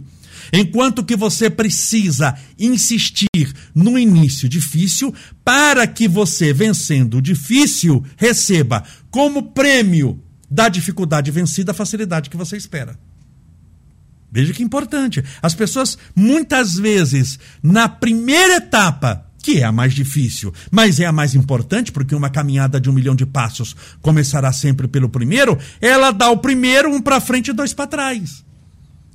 Enquanto 0.54 1.04
que 1.04 1.16
você 1.16 1.50
precisa 1.50 2.38
insistir 2.60 3.27
no 3.74 3.98
início 3.98 4.48
difícil 4.48 5.12
para 5.44 5.88
que 5.88 6.08
você, 6.08 6.54
vencendo 6.54 7.18
o 7.18 7.22
difícil, 7.22 8.06
receba 8.16 8.84
como 9.10 9.51
prêmio 9.51 10.22
da 10.48 10.70
dificuldade 10.70 11.32
vencida 11.32 11.72
a 11.72 11.75
facilidade 11.75 12.30
que 12.30 12.38
você 12.38 12.56
espera. 12.56 13.00
Veja 14.32 14.54
que 14.54 14.62
importante. 14.62 15.24
As 15.42 15.56
pessoas, 15.56 15.98
muitas 16.16 16.75
vezes, 16.75 17.39
na 17.63 17.89
primeira 17.89 18.58
etapa, 18.58 19.26
que 19.48 19.62
é 19.62 19.63
a 19.63 19.72
mais 19.72 19.94
difícil, 19.94 20.54
mas 20.70 21.00
é 21.00 21.06
a 21.06 21.12
mais 21.13 21.34
importante, 21.34 21.89
porque 21.89 22.13
uma 22.13 22.30
caminhada 22.30 22.82
de 22.82 22.89
um 22.89 22.94
milhão 22.94 23.16
de 23.16 23.25
passos 23.25 23.77
começará 24.01 24.51
sempre 24.51 24.89
pelo 24.89 25.08
primeiro, 25.08 25.58
ela 25.80 26.12
dá 26.12 26.30
o 26.30 26.39
primeiro, 26.39 26.94
um 26.94 27.01
para 27.01 27.22
frente 27.22 27.48
e 27.48 27.54
dois 27.54 27.74
para 27.74 27.88
trás. 27.88 28.44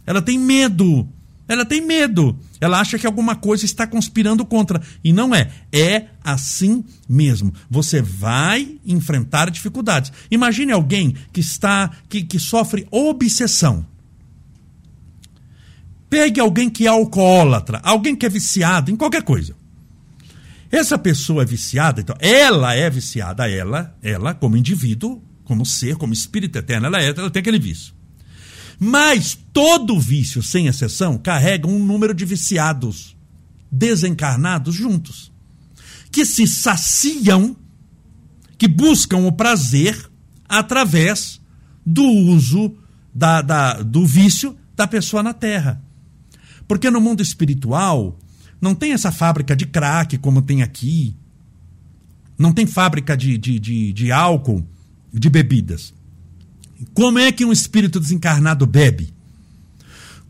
Ela 0.06 0.22
tem 0.22 0.38
medo. 0.38 1.06
Ela 1.46 1.66
tem 1.66 1.82
medo. 1.82 2.34
Ela 2.58 2.80
acha 2.80 2.98
que 2.98 3.06
alguma 3.06 3.36
coisa 3.36 3.66
está 3.66 3.86
conspirando 3.86 4.42
contra. 4.46 4.80
E 5.04 5.12
não 5.12 5.34
é. 5.34 5.50
É 5.70 6.06
assim 6.24 6.82
mesmo. 7.06 7.52
Você 7.68 8.00
vai 8.00 8.78
enfrentar 8.86 9.50
dificuldades. 9.50 10.10
Imagine 10.30 10.72
alguém 10.72 11.14
que 11.30 11.40
está 11.40 11.90
que, 12.08 12.22
que 12.22 12.38
sofre 12.38 12.88
obsessão. 12.90 13.84
Pegue 16.08 16.40
alguém 16.40 16.70
que 16.70 16.86
é 16.86 16.88
alcoólatra, 16.88 17.82
alguém 17.84 18.16
que 18.16 18.24
é 18.24 18.30
viciado 18.30 18.90
em 18.90 18.96
qualquer 18.96 19.24
coisa. 19.24 19.60
Essa 20.72 20.96
pessoa 20.96 21.42
é 21.42 21.44
viciada, 21.44 22.00
então, 22.00 22.16
ela 22.18 22.74
é 22.74 22.88
viciada, 22.88 23.46
ela, 23.46 23.94
ela, 24.02 24.32
como 24.32 24.56
indivíduo, 24.56 25.22
como 25.44 25.66
ser, 25.66 25.96
como 25.96 26.14
espírito 26.14 26.56
eterno, 26.56 26.86
ela 26.86 26.98
é, 26.98 27.08
ela 27.08 27.30
tem 27.30 27.40
aquele 27.40 27.58
vício. 27.58 27.92
Mas 28.80 29.38
todo 29.52 30.00
vício, 30.00 30.42
sem 30.42 30.68
exceção, 30.68 31.18
carrega 31.18 31.68
um 31.68 31.78
número 31.78 32.14
de 32.14 32.24
viciados 32.24 33.14
desencarnados 33.70 34.74
juntos, 34.74 35.30
que 36.10 36.24
se 36.24 36.46
saciam, 36.46 37.54
que 38.56 38.66
buscam 38.66 39.18
o 39.18 39.32
prazer 39.32 40.10
através 40.48 41.38
do 41.84 42.02
uso 42.02 42.74
da, 43.14 43.42
da, 43.42 43.82
do 43.82 44.06
vício 44.06 44.56
da 44.74 44.86
pessoa 44.86 45.22
na 45.22 45.34
Terra. 45.34 45.84
Porque 46.66 46.90
no 46.90 47.00
mundo 47.00 47.22
espiritual, 47.22 48.18
não 48.62 48.76
tem 48.76 48.92
essa 48.92 49.10
fábrica 49.10 49.56
de 49.56 49.66
crack 49.66 50.16
como 50.18 50.40
tem 50.40 50.62
aqui. 50.62 51.16
Não 52.38 52.52
tem 52.52 52.64
fábrica 52.64 53.16
de, 53.16 53.36
de, 53.36 53.58
de, 53.58 53.92
de 53.92 54.12
álcool, 54.12 54.64
de 55.12 55.28
bebidas. 55.28 55.92
Como 56.94 57.18
é 57.18 57.32
que 57.32 57.44
um 57.44 57.50
espírito 57.50 57.98
desencarnado 57.98 58.64
bebe? 58.64 59.12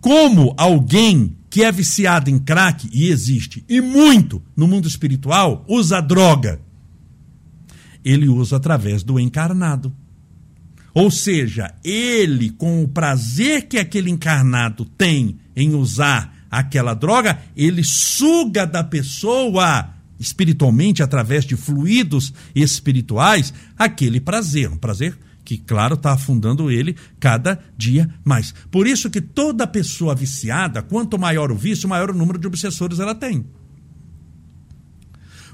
Como 0.00 0.54
alguém 0.56 1.36
que 1.50 1.62
é 1.62 1.70
viciado 1.70 2.30
em 2.30 2.38
crack, 2.38 2.88
e 2.90 3.08
existe, 3.08 3.62
e 3.68 3.82
muito 3.82 4.42
no 4.56 4.66
mundo 4.66 4.88
espiritual, 4.88 5.62
usa 5.68 6.00
droga? 6.00 6.58
Ele 8.02 8.30
usa 8.30 8.56
através 8.56 9.02
do 9.02 9.20
encarnado. 9.20 9.94
Ou 10.94 11.10
seja, 11.10 11.74
ele, 11.84 12.48
com 12.50 12.82
o 12.82 12.88
prazer 12.88 13.68
que 13.68 13.78
aquele 13.78 14.10
encarnado 14.10 14.86
tem 14.86 15.38
em 15.54 15.74
usar 15.74 16.41
aquela 16.52 16.92
droga, 16.92 17.38
ele 17.56 17.82
suga 17.82 18.66
da 18.66 18.85
pessoa 18.85 19.88
espiritualmente, 20.21 21.02
através 21.02 21.47
de 21.47 21.56
fluidos 21.56 22.32
espirituais, 22.54 23.52
aquele 23.76 24.21
prazer. 24.21 24.71
Um 24.71 24.76
prazer 24.76 25.18
que, 25.44 25.56
claro, 25.56 25.94
está 25.94 26.12
afundando 26.12 26.71
ele 26.71 26.94
cada 27.18 27.59
dia 27.76 28.09
mais. 28.23 28.54
Por 28.71 28.87
isso 28.87 29.11
que 29.11 29.21
toda 29.21 29.66
pessoa 29.66 30.14
viciada, 30.14 30.82
quanto 30.82 31.18
maior 31.18 31.50
o 31.50 31.56
vício, 31.56 31.88
maior 31.88 32.11
o 32.11 32.14
número 32.14 32.38
de 32.38 32.47
obsessores 32.47 33.00
ela 33.00 33.14
tem. 33.14 33.44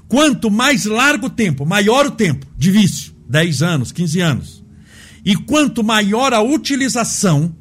Quanto 0.07 0.51
mais 0.51 0.85
largo 0.85 1.27
o 1.27 1.31
tempo, 1.31 1.65
maior 1.65 2.05
o 2.05 2.11
tempo 2.11 2.45
de 2.57 2.71
vício, 2.71 3.13
10 3.27 3.61
anos, 3.61 3.91
15 3.91 4.19
anos. 4.19 4.63
E 5.23 5.35
quanto 5.35 5.83
maior 5.83 6.33
a 6.33 6.41
utilização 6.41 7.55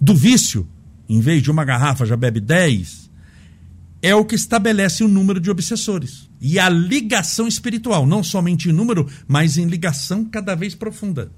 do 0.00 0.14
vício, 0.14 0.66
em 1.10 1.18
vez 1.18 1.42
de 1.42 1.50
uma 1.50 1.64
garrafa 1.64 2.06
já 2.06 2.16
bebe 2.16 2.38
10, 2.38 3.10
é 4.00 4.14
o 4.14 4.24
que 4.24 4.36
estabelece 4.36 5.02
o 5.02 5.08
número 5.08 5.40
de 5.40 5.50
obsessores. 5.50 6.30
E 6.40 6.56
a 6.56 6.68
ligação 6.68 7.48
espiritual, 7.48 8.06
não 8.06 8.22
somente 8.22 8.68
em 8.68 8.72
número, 8.72 9.08
mas 9.26 9.58
em 9.58 9.66
ligação 9.66 10.24
cada 10.24 10.54
vez 10.54 10.72
profunda. 10.72 11.32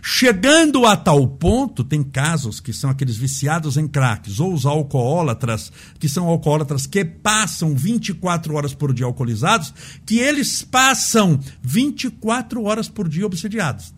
Chegando 0.00 0.86
a 0.86 0.96
tal 0.96 1.26
ponto, 1.28 1.84
tem 1.84 2.02
casos 2.02 2.60
que 2.60 2.72
são 2.72 2.88
aqueles 2.88 3.18
viciados 3.18 3.76
em 3.76 3.86
craques, 3.86 4.40
ou 4.40 4.54
os 4.54 4.64
alcoólatras, 4.64 5.70
que 5.98 6.08
são 6.08 6.26
alcoólatras 6.26 6.86
que 6.86 7.04
passam 7.04 7.74
24 7.74 8.54
horas 8.54 8.72
por 8.72 8.94
dia 8.94 9.04
alcoolizados, 9.04 9.74
que 10.06 10.18
eles 10.18 10.62
passam 10.62 11.38
24 11.60 12.64
horas 12.64 12.88
por 12.88 13.06
dia 13.06 13.26
obsediados. 13.26 13.92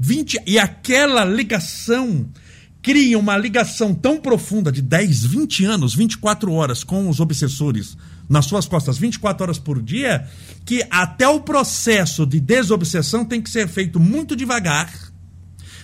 20, 0.00 0.42
e 0.44 0.58
aquela 0.58 1.24
ligação 1.24 2.28
cria 2.88 3.18
uma 3.18 3.36
ligação 3.36 3.92
tão 3.92 4.16
profunda 4.16 4.72
de 4.72 4.80
10, 4.80 5.26
20 5.26 5.64
anos, 5.66 5.94
24 5.94 6.50
horas 6.50 6.82
com 6.82 7.06
os 7.10 7.20
obsessores 7.20 7.98
nas 8.26 8.46
suas 8.46 8.66
costas 8.66 8.96
24 8.96 9.42
horas 9.42 9.58
por 9.58 9.82
dia, 9.82 10.26
que 10.64 10.82
até 10.90 11.28
o 11.28 11.40
processo 11.40 12.24
de 12.24 12.40
desobsessão 12.40 13.26
tem 13.26 13.42
que 13.42 13.50
ser 13.50 13.68
feito 13.68 14.00
muito 14.00 14.34
devagar, 14.34 14.90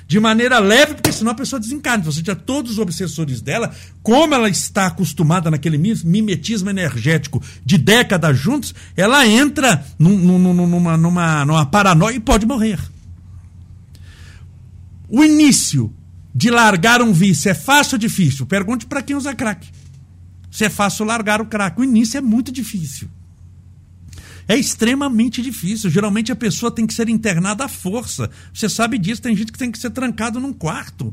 de 0.06 0.18
maneira 0.18 0.58
leve, 0.58 0.94
porque 0.94 1.12
senão 1.12 1.32
a 1.32 1.34
pessoa 1.34 1.61
desencarna. 1.61 2.04
Você 2.04 2.23
já 2.25 2.34
todos 2.34 2.73
os 2.73 2.78
obsessores 2.78 3.42
dela, 3.42 3.70
como 4.02 4.34
ela 4.34 4.49
está 4.49 4.87
acostumada 4.87 5.50
naquele 5.50 5.76
mimetismo 5.76 6.70
energético 6.70 7.42
de 7.62 7.76
décadas 7.76 8.38
juntos, 8.38 8.75
ela 8.96 9.26
entra 9.26 9.84
num, 9.99 10.16
num, 10.16 10.54
numa, 10.54 10.96
numa, 10.96 11.44
numa 11.44 11.66
paranoia 11.66 12.16
e 12.16 12.20
pode 12.20 12.46
morrer. 12.46 12.80
O 15.06 15.23
início 15.23 15.94
de 16.34 16.50
largar 16.50 17.00
um 17.00 17.12
vício 17.12 17.50
é 17.50 17.54
fácil 17.54 17.94
ou 17.94 17.98
difícil? 17.98 18.46
Pergunte 18.46 18.86
para 18.86 19.02
quem 19.02 19.14
usa 19.14 19.34
crack 19.34 19.70
se 20.54 20.64
é 20.64 20.70
fácil 20.70 21.04
largar 21.04 21.40
o 21.40 21.46
crack. 21.46 21.80
O 21.80 21.82
início 21.82 22.16
é 22.16 22.20
muito 22.20 22.52
difícil. 22.52 23.08
É 24.46 24.56
extremamente 24.56 25.42
difícil. 25.42 25.90
Geralmente 25.90 26.30
a 26.30 26.36
pessoa 26.36 26.70
tem 26.70 26.86
que 26.86 26.94
ser 26.94 27.08
internada 27.08 27.64
à 27.64 27.68
força. 27.68 28.30
Você 28.52 28.68
sabe 28.68 28.96
disso, 28.96 29.20
tem 29.20 29.34
gente 29.34 29.50
que 29.50 29.58
tem 29.58 29.72
que 29.72 29.78
ser 29.80 29.90
trancado 29.90 30.38
num 30.38 30.52
quarto. 30.52 31.12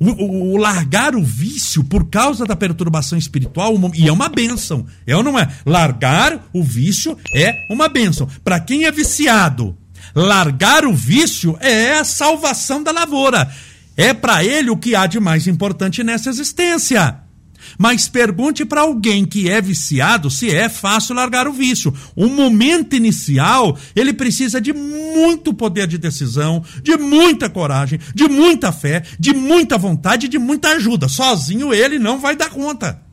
O, 0.00 0.10
o, 0.10 0.52
o, 0.54 0.56
largar 0.56 1.14
o 1.14 1.22
vício 1.22 1.84
por 1.84 2.10
causa 2.10 2.44
da 2.44 2.56
perturbação 2.56 3.16
espiritual, 3.16 3.72
e 3.94 4.08
é 4.08 4.12
uma 4.12 4.28
benção. 4.28 4.84
É 5.06 5.16
ou 5.16 5.22
não 5.22 5.38
é? 5.38 5.48
Largar 5.64 6.44
o 6.52 6.64
vício 6.64 7.16
é 7.32 7.68
uma 7.70 7.88
benção. 7.88 8.28
Para 8.42 8.58
quem 8.58 8.84
é 8.84 8.90
viciado, 8.90 9.78
largar 10.16 10.86
o 10.86 10.94
vício 10.94 11.58
é 11.60 11.98
a 11.98 12.04
salvação 12.04 12.82
da 12.82 12.90
lavoura. 12.90 13.52
É 13.94 14.14
para 14.14 14.42
ele 14.42 14.70
o 14.70 14.76
que 14.76 14.96
há 14.96 15.06
de 15.06 15.20
mais 15.20 15.46
importante 15.46 16.02
nessa 16.02 16.30
existência. 16.30 17.20
Mas 17.78 18.08
pergunte 18.08 18.64
para 18.64 18.82
alguém 18.82 19.24
que 19.24 19.50
é 19.50 19.60
viciado 19.60 20.30
se 20.30 20.50
é 20.50 20.68
fácil 20.68 21.14
largar 21.14 21.46
o 21.46 21.52
vício. 21.52 21.92
O 22.14 22.28
momento 22.28 22.94
inicial, 22.94 23.76
ele 23.94 24.12
precisa 24.12 24.60
de 24.60 24.72
muito 24.72 25.52
poder 25.52 25.86
de 25.86 25.98
decisão, 25.98 26.64
de 26.82 26.96
muita 26.96 27.50
coragem, 27.50 27.98
de 28.14 28.28
muita 28.28 28.72
fé, 28.72 29.02
de 29.18 29.34
muita 29.34 29.76
vontade, 29.76 30.28
de 30.28 30.38
muita 30.38 30.70
ajuda. 30.70 31.08
Sozinho 31.08 31.74
ele 31.74 31.98
não 31.98 32.18
vai 32.18 32.36
dar 32.36 32.50
conta. 32.50 33.05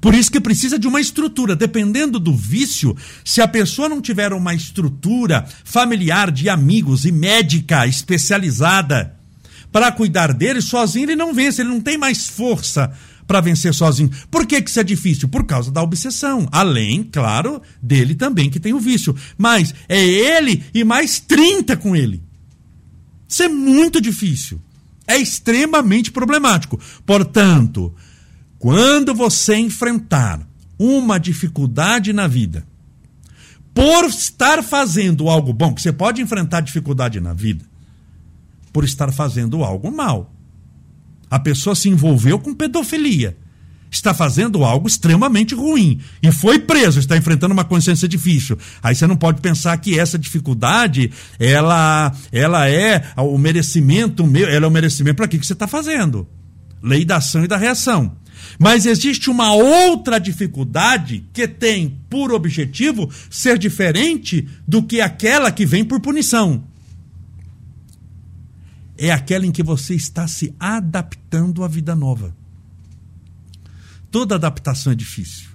Por 0.00 0.14
isso 0.14 0.30
que 0.30 0.40
precisa 0.40 0.78
de 0.78 0.88
uma 0.88 1.00
estrutura. 1.00 1.54
Dependendo 1.54 2.18
do 2.18 2.34
vício, 2.34 2.96
se 3.24 3.42
a 3.42 3.48
pessoa 3.48 3.88
não 3.88 4.00
tiver 4.00 4.32
uma 4.32 4.54
estrutura 4.54 5.46
familiar 5.64 6.30
de 6.30 6.48
amigos 6.48 7.04
e 7.04 7.12
médica 7.12 7.86
especializada, 7.86 9.14
para 9.70 9.92
cuidar 9.92 10.32
dele, 10.32 10.60
sozinho 10.60 11.04
ele 11.04 11.16
não 11.16 11.32
vence, 11.32 11.62
ele 11.62 11.68
não 11.68 11.80
tem 11.80 11.96
mais 11.96 12.26
força 12.26 12.92
para 13.26 13.40
vencer 13.40 13.72
sozinho. 13.72 14.10
Por 14.28 14.44
que, 14.44 14.60
que 14.60 14.68
isso 14.68 14.80
é 14.80 14.82
difícil? 14.84 15.28
Por 15.28 15.44
causa 15.44 15.70
da 15.70 15.82
obsessão. 15.82 16.48
Além, 16.50 17.04
claro, 17.04 17.62
dele 17.80 18.16
também 18.16 18.50
que 18.50 18.58
tem 18.58 18.72
o 18.72 18.80
vício. 18.80 19.14
Mas 19.38 19.72
é 19.88 20.02
ele 20.02 20.64
e 20.74 20.82
mais 20.82 21.20
30 21.20 21.76
com 21.76 21.94
ele. 21.94 22.20
Isso 23.28 23.44
é 23.44 23.48
muito 23.48 24.00
difícil. 24.00 24.60
É 25.06 25.16
extremamente 25.16 26.10
problemático. 26.10 26.80
Portanto, 27.06 27.94
Quando 28.60 29.14
você 29.14 29.56
enfrentar 29.56 30.46
uma 30.78 31.18
dificuldade 31.18 32.12
na 32.12 32.28
vida, 32.28 32.62
por 33.74 34.04
estar 34.04 34.62
fazendo 34.62 35.30
algo 35.30 35.50
bom, 35.54 35.72
que 35.72 35.80
você 35.80 35.90
pode 35.90 36.20
enfrentar 36.20 36.60
dificuldade 36.60 37.18
na 37.20 37.32
vida, 37.32 37.64
por 38.70 38.84
estar 38.84 39.10
fazendo 39.12 39.64
algo 39.64 39.90
mal. 39.90 40.30
A 41.30 41.38
pessoa 41.38 41.74
se 41.74 41.88
envolveu 41.88 42.38
com 42.38 42.54
pedofilia 42.54 43.36
está 43.90 44.14
fazendo 44.14 44.62
algo 44.62 44.86
extremamente 44.86 45.52
ruim 45.54 46.00
e 46.22 46.30
foi 46.30 46.60
preso, 46.60 47.00
está 47.00 47.16
enfrentando 47.16 47.52
uma 47.52 47.64
consciência 47.64 48.06
difícil. 48.06 48.56
Aí 48.82 48.94
você 48.94 49.06
não 49.06 49.16
pode 49.16 49.40
pensar 49.40 49.76
que 49.78 49.98
essa 49.98 50.16
dificuldade 50.16 51.10
ela 51.40 52.14
ela 52.30 52.68
é 52.68 53.02
o 53.16 53.36
merecimento 53.36 54.24
meu, 54.24 54.48
ela 54.48 54.66
é 54.66 54.68
o 54.68 54.70
merecimento 54.70 55.16
para 55.16 55.26
que 55.26 55.38
você 55.38 55.54
está 55.54 55.66
fazendo. 55.66 56.28
Lei 56.82 57.04
da 57.04 57.16
ação 57.16 57.44
e 57.44 57.48
da 57.48 57.56
reação. 57.56 58.16
Mas 58.58 58.86
existe 58.86 59.30
uma 59.30 59.52
outra 59.54 60.18
dificuldade 60.18 61.24
que 61.32 61.48
tem 61.48 61.98
por 62.08 62.32
objetivo 62.32 63.10
ser 63.30 63.58
diferente 63.58 64.46
do 64.66 64.82
que 64.82 65.00
aquela 65.00 65.50
que 65.50 65.64
vem 65.64 65.84
por 65.84 66.00
punição. 66.00 66.64
É 68.98 69.10
aquela 69.10 69.46
em 69.46 69.52
que 69.52 69.62
você 69.62 69.94
está 69.94 70.28
se 70.28 70.54
adaptando 70.60 71.64
à 71.64 71.68
vida 71.68 71.94
nova. 71.94 72.36
Toda 74.10 74.34
adaptação 74.34 74.92
é 74.92 74.96
difícil. 74.96 75.48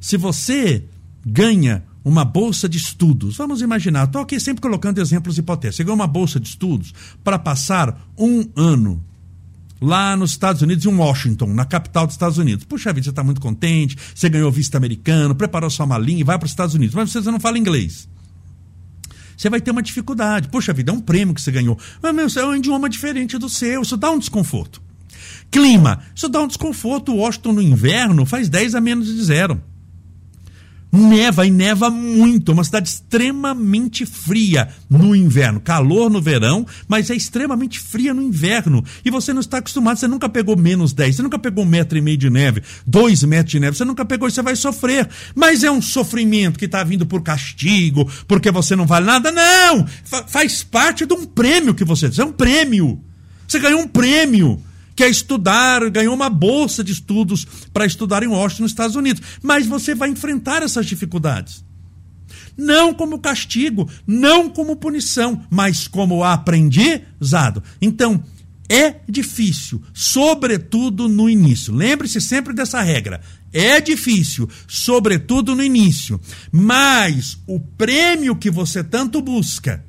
Se 0.00 0.16
você 0.16 0.84
ganha 1.24 1.84
uma 2.04 2.24
bolsa 2.24 2.68
de 2.68 2.78
estudos, 2.78 3.36
vamos 3.36 3.60
imaginar, 3.60 4.04
estou 4.04 4.22
aqui 4.22 4.38
sempre 4.38 4.62
colocando 4.62 4.98
exemplos 4.98 5.36
hipotéticos. 5.36 5.76
Você 5.76 5.84
ganha 5.84 5.94
uma 5.94 6.06
bolsa 6.06 6.38
de 6.38 6.48
estudos 6.48 6.94
para 7.24 7.38
passar 7.38 8.08
um 8.16 8.48
ano 8.54 9.04
lá 9.80 10.16
nos 10.16 10.30
Estados 10.30 10.62
Unidos, 10.62 10.84
em 10.84 10.94
Washington, 10.94 11.46
na 11.46 11.64
capital 11.64 12.06
dos 12.06 12.14
Estados 12.14 12.38
Unidos. 12.38 12.64
Puxa 12.64 12.92
vida, 12.92 13.04
você 13.04 13.10
está 13.10 13.22
muito 13.22 13.40
contente, 13.40 13.96
você 14.14 14.28
ganhou 14.28 14.50
visto 14.50 14.74
americano, 14.74 15.34
preparou 15.34 15.70
sua 15.70 15.86
malinha 15.86 16.20
e 16.20 16.24
vai 16.24 16.38
para 16.38 16.46
os 16.46 16.52
Estados 16.52 16.74
Unidos, 16.74 16.94
mas 16.94 17.10
você 17.10 17.30
não 17.30 17.40
fala 17.40 17.58
inglês. 17.58 18.08
Você 19.36 19.50
vai 19.50 19.60
ter 19.60 19.70
uma 19.70 19.82
dificuldade. 19.82 20.48
Puxa 20.48 20.72
vida, 20.72 20.90
é 20.90 20.94
um 20.94 21.00
prêmio 21.00 21.34
que 21.34 21.42
você 21.42 21.52
ganhou. 21.52 21.78
Mas 22.02 22.14
meu, 22.14 22.26
é 22.26 22.46
um 22.46 22.56
idioma 22.56 22.88
diferente 22.88 23.36
do 23.36 23.48
seu, 23.48 23.82
isso 23.82 23.96
dá 23.96 24.10
um 24.10 24.18
desconforto. 24.18 24.80
Clima. 25.50 26.00
Isso 26.14 26.28
dá 26.28 26.40
um 26.40 26.46
desconforto. 26.46 27.14
Washington 27.14 27.52
no 27.52 27.62
inverno 27.62 28.26
faz 28.26 28.48
10 28.48 28.74
a 28.74 28.80
menos 28.80 29.06
de 29.06 29.22
zero. 29.22 29.62
Neva 30.96 31.46
e 31.46 31.50
neva 31.50 31.90
muito, 31.90 32.52
uma 32.52 32.64
cidade 32.64 32.88
extremamente 32.88 34.06
fria 34.06 34.68
no 34.88 35.14
inverno. 35.14 35.60
Calor 35.60 36.10
no 36.10 36.20
verão, 36.20 36.66
mas 36.88 37.10
é 37.10 37.14
extremamente 37.14 37.78
fria 37.78 38.14
no 38.14 38.22
inverno. 38.22 38.84
E 39.04 39.10
você 39.10 39.32
não 39.32 39.40
está 39.40 39.58
acostumado, 39.58 39.98
você 39.98 40.08
nunca 40.08 40.28
pegou 40.28 40.56
menos 40.56 40.92
10, 40.92 41.16
você 41.16 41.22
nunca 41.22 41.38
pegou 41.38 41.64
um 41.64 41.68
metro 41.68 41.98
e 41.98 42.00
meio 42.00 42.16
de 42.16 42.30
neve, 42.30 42.62
dois 42.86 43.22
metros 43.22 43.52
de 43.52 43.60
neve, 43.60 43.76
você 43.76 43.84
nunca 43.84 44.04
pegou, 44.04 44.30
você 44.30 44.42
vai 44.42 44.56
sofrer. 44.56 45.08
Mas 45.34 45.62
é 45.62 45.70
um 45.70 45.82
sofrimento 45.82 46.58
que 46.58 46.64
está 46.64 46.82
vindo 46.82 47.06
por 47.06 47.22
castigo, 47.22 48.10
porque 48.26 48.50
você 48.50 48.74
não 48.74 48.86
vale 48.86 49.06
nada. 49.06 49.30
Não! 49.30 49.86
faz 50.26 50.62
parte 50.62 51.04
de 51.04 51.14
um 51.14 51.24
prêmio 51.24 51.74
que 51.74 51.84
você. 51.84 52.10
É 52.18 52.24
um 52.24 52.32
prêmio. 52.32 53.00
Você 53.46 53.58
ganhou 53.58 53.80
um 53.80 53.88
prêmio 53.88 54.60
quer 54.96 55.10
estudar, 55.10 55.88
ganhou 55.90 56.14
uma 56.14 56.30
bolsa 56.30 56.82
de 56.82 56.90
estudos 56.90 57.46
para 57.72 57.84
estudar 57.86 58.22
em 58.22 58.28
Washington, 58.28 58.62
nos 58.62 58.72
Estados 58.72 58.96
Unidos. 58.96 59.22
Mas 59.42 59.66
você 59.66 59.94
vai 59.94 60.08
enfrentar 60.08 60.62
essas 60.62 60.86
dificuldades. 60.86 61.64
Não 62.56 62.94
como 62.94 63.18
castigo, 63.18 63.88
não 64.06 64.48
como 64.48 64.76
punição, 64.76 65.44
mas 65.50 65.86
como 65.86 66.24
aprendizado. 66.24 67.62
Então, 67.80 68.24
é 68.68 68.96
difícil, 69.08 69.82
sobretudo 69.94 71.08
no 71.08 71.28
início. 71.28 71.72
Lembre-se 71.72 72.20
sempre 72.20 72.52
dessa 72.52 72.80
regra. 72.82 73.20
É 73.52 73.80
difícil, 73.80 74.48
sobretudo 74.66 75.54
no 75.54 75.62
início. 75.62 76.20
Mas 76.50 77.38
o 77.46 77.60
prêmio 77.60 78.34
que 78.34 78.50
você 78.50 78.82
tanto 78.82 79.20
busca, 79.20 79.84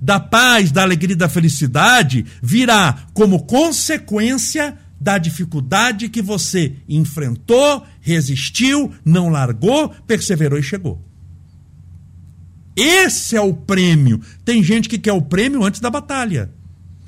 da 0.00 0.18
paz, 0.18 0.70
da 0.70 0.82
alegria 0.82 1.14
e 1.14 1.18
da 1.18 1.28
felicidade 1.28 2.24
virá 2.42 3.06
como 3.12 3.44
consequência 3.44 4.76
da 5.00 5.18
dificuldade 5.18 6.08
que 6.08 6.22
você 6.22 6.76
enfrentou, 6.88 7.84
resistiu, 8.00 8.92
não 9.04 9.28
largou, 9.28 9.90
perseverou 10.06 10.58
e 10.58 10.62
chegou. 10.62 11.04
Esse 12.76 13.36
é 13.36 13.40
o 13.40 13.54
prêmio. 13.54 14.20
Tem 14.44 14.62
gente 14.62 14.88
que 14.88 14.98
quer 14.98 15.12
o 15.12 15.22
prêmio 15.22 15.62
antes 15.62 15.80
da 15.80 15.90
batalha. 15.90 16.50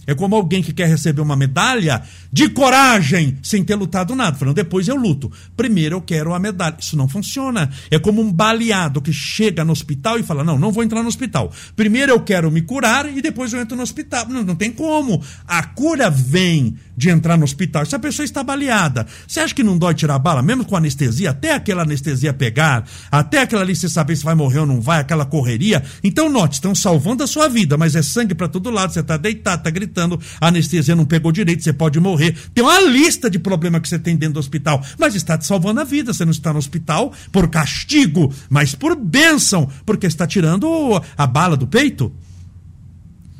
É 0.07 0.15
como 0.15 0.37
alguém 0.37 0.63
que 0.63 0.73
quer 0.73 0.89
receber 0.89 1.21
uma 1.21 1.37
medalha 1.37 2.03
de 2.33 2.49
coragem 2.49 3.39
sem 3.43 3.65
ter 3.65 3.75
lutado 3.75 4.15
nada. 4.15 4.37
Falando, 4.37 4.55
depois 4.55 4.89
eu 4.89 4.97
luto. 4.97 5.31
Primeiro 5.57 5.97
eu 5.97 6.01
quero 6.01 6.33
a 6.33 6.39
medalha. 6.39 6.77
Isso 6.79 6.97
não 6.97 7.09
funciona. 7.09 7.71
É 7.91 7.99
como 7.99 8.23
um 8.23 8.33
baleado 8.33 9.03
que 9.03 9.13
chega 9.13 9.65
no 9.65 9.73
hospital 9.73 10.19
e 10.19 10.23
fala: 10.23 10.45
Não, 10.45 10.59
não 10.59 10.71
vou 10.71 10.85
entrar 10.85 11.03
no 11.03 11.09
hospital. 11.09 11.53
Primeiro 11.75 12.13
eu 12.13 12.21
quero 12.21 12.51
me 12.51 12.63
curar 12.63 13.07
e 13.07 13.21
depois 13.21 13.53
eu 13.53 13.61
entro 13.61 13.77
no 13.77 13.83
hospital. 13.83 14.29
Não, 14.29 14.43
não 14.43 14.55
tem 14.55 14.71
como. 14.71 15.23
A 15.47 15.63
cura 15.63 16.09
vem 16.11 16.77
de 16.97 17.11
entrar 17.11 17.37
no 17.37 17.45
hospital. 17.45 17.85
Se 17.85 17.95
a 17.95 17.99
pessoa 17.99 18.25
está 18.25 18.43
baleada, 18.43 19.07
você 19.27 19.41
acha 19.41 19.55
que 19.55 19.63
não 19.63 19.77
dói 19.77 19.95
tirar 19.95 20.19
bala, 20.19 20.43
mesmo 20.43 20.65
com 20.65 20.77
anestesia, 20.77 21.31
até 21.31 21.53
aquela 21.53 21.83
anestesia 21.83 22.33
pegar, 22.33 22.89
até 23.11 23.43
aquela 23.43 23.63
ali 23.63 23.77
você 23.77 23.89
saber 23.89 24.17
se 24.17 24.25
vai 24.25 24.35
morrer 24.35 24.61
ou 24.61 24.67
não 24.67 24.81
vai, 24.81 25.01
aquela 25.01 25.27
correria? 25.27 25.83
Então, 26.03 26.31
note, 26.31 26.55
estão 26.55 26.75
salvando 26.75 27.23
a 27.23 27.27
sua 27.27 27.49
vida, 27.49 27.77
mas 27.77 27.95
é 27.95 28.03
sangue 28.03 28.35
para 28.35 28.49
todo 28.49 28.71
lado, 28.71 28.93
você 28.93 29.01
está 29.01 29.17
deitado, 29.17 29.59
está 29.59 29.71
gritando, 29.71 29.96
a 30.41 30.49
anestesia 30.49 30.95
não 30.95 31.05
pegou 31.05 31.33
direito, 31.33 31.63
você 31.63 31.73
pode 31.73 31.99
morrer. 32.01 32.37
Tem 32.55 32.63
uma 32.65 32.81
lista 32.81 33.31
de 33.31 33.39
problemas 33.39 33.81
que 33.81 33.89
você 33.89 33.99
tem 33.99 34.17
dentro 34.17 34.35
do 34.35 34.41
hospital, 34.41 34.85
mas 34.99 35.15
está 35.15 35.37
te 35.37 35.47
salvando 35.47 35.81
a 35.81 35.85
vida. 35.85 36.13
Você 36.13 36.25
não 36.25 36.33
está 36.33 36.53
no 36.53 36.59
hospital 36.59 37.13
por 37.33 37.49
castigo, 37.49 38.33
mas 38.49 38.75
por 38.75 38.97
bênção, 38.97 39.69
porque 39.85 40.07
está 40.07 40.27
tirando 40.27 41.03
a 41.17 41.27
bala 41.27 41.57
do 41.57 41.67
peito. 41.67 42.13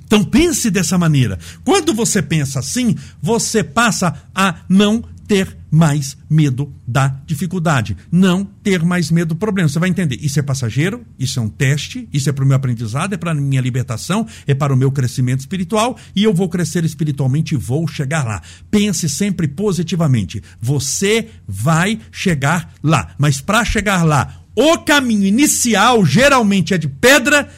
Então 0.07 0.25
pense 0.25 0.71
dessa 0.71 0.97
maneira. 0.97 1.39
Quando 1.65 1.93
você 1.93 2.23
pensa 2.23 2.61
assim, 2.61 2.97
você 3.21 3.65
passa 3.65 4.15
a 4.35 4.57
não 4.69 5.05
ter 5.27 5.57
mais 5.77 6.17
medo 6.29 6.73
da 6.87 7.09
dificuldade, 7.27 7.97
não 8.11 8.45
ter 8.45 8.83
mais 8.83 9.11
medo 9.11 9.35
do 9.35 9.37
problema. 9.37 9.69
Você 9.69 9.79
vai 9.79 9.91
entender, 9.91 10.17
isso 10.23 10.41
é 10.41 10.43
passageiro, 10.43 11.05
isso 11.19 11.39
é 11.39 11.43
um 11.43 11.51
teste, 11.51 12.09
isso 12.11 12.31
é 12.31 12.33
para 12.33 12.45
o 12.45 12.47
meu 12.47 12.57
aprendizado, 12.57 13.13
é 13.13 13.17
para 13.19 13.33
a 13.33 13.35
minha 13.35 13.61
libertação, 13.61 14.27
é 14.47 14.55
para 14.55 14.73
o 14.73 14.77
meu 14.77 14.91
crescimento 14.91 15.41
espiritual 15.41 15.99
e 16.15 16.25
eu 16.25 16.33
vou 16.33 16.49
crescer 16.49 16.83
espiritualmente 16.85 17.55
e 17.55 17.59
vou 17.59 17.87
chegar 17.87 18.25
lá. 18.25 18.43
Pense 18.71 19.07
sempre 19.09 19.47
positivamente. 19.47 20.43
Você 20.61 21.29
vai 21.47 22.01
chegar 22.11 22.73
lá, 22.83 23.15
mas 23.19 23.43
para 23.43 23.63
chegar 23.63 24.03
lá, 24.03 24.43
o 24.55 24.79
caminho 24.79 25.25
inicial 25.25 26.07
geralmente 26.07 26.73
é 26.73 26.79
de 26.79 26.89
pedra, 26.89 27.51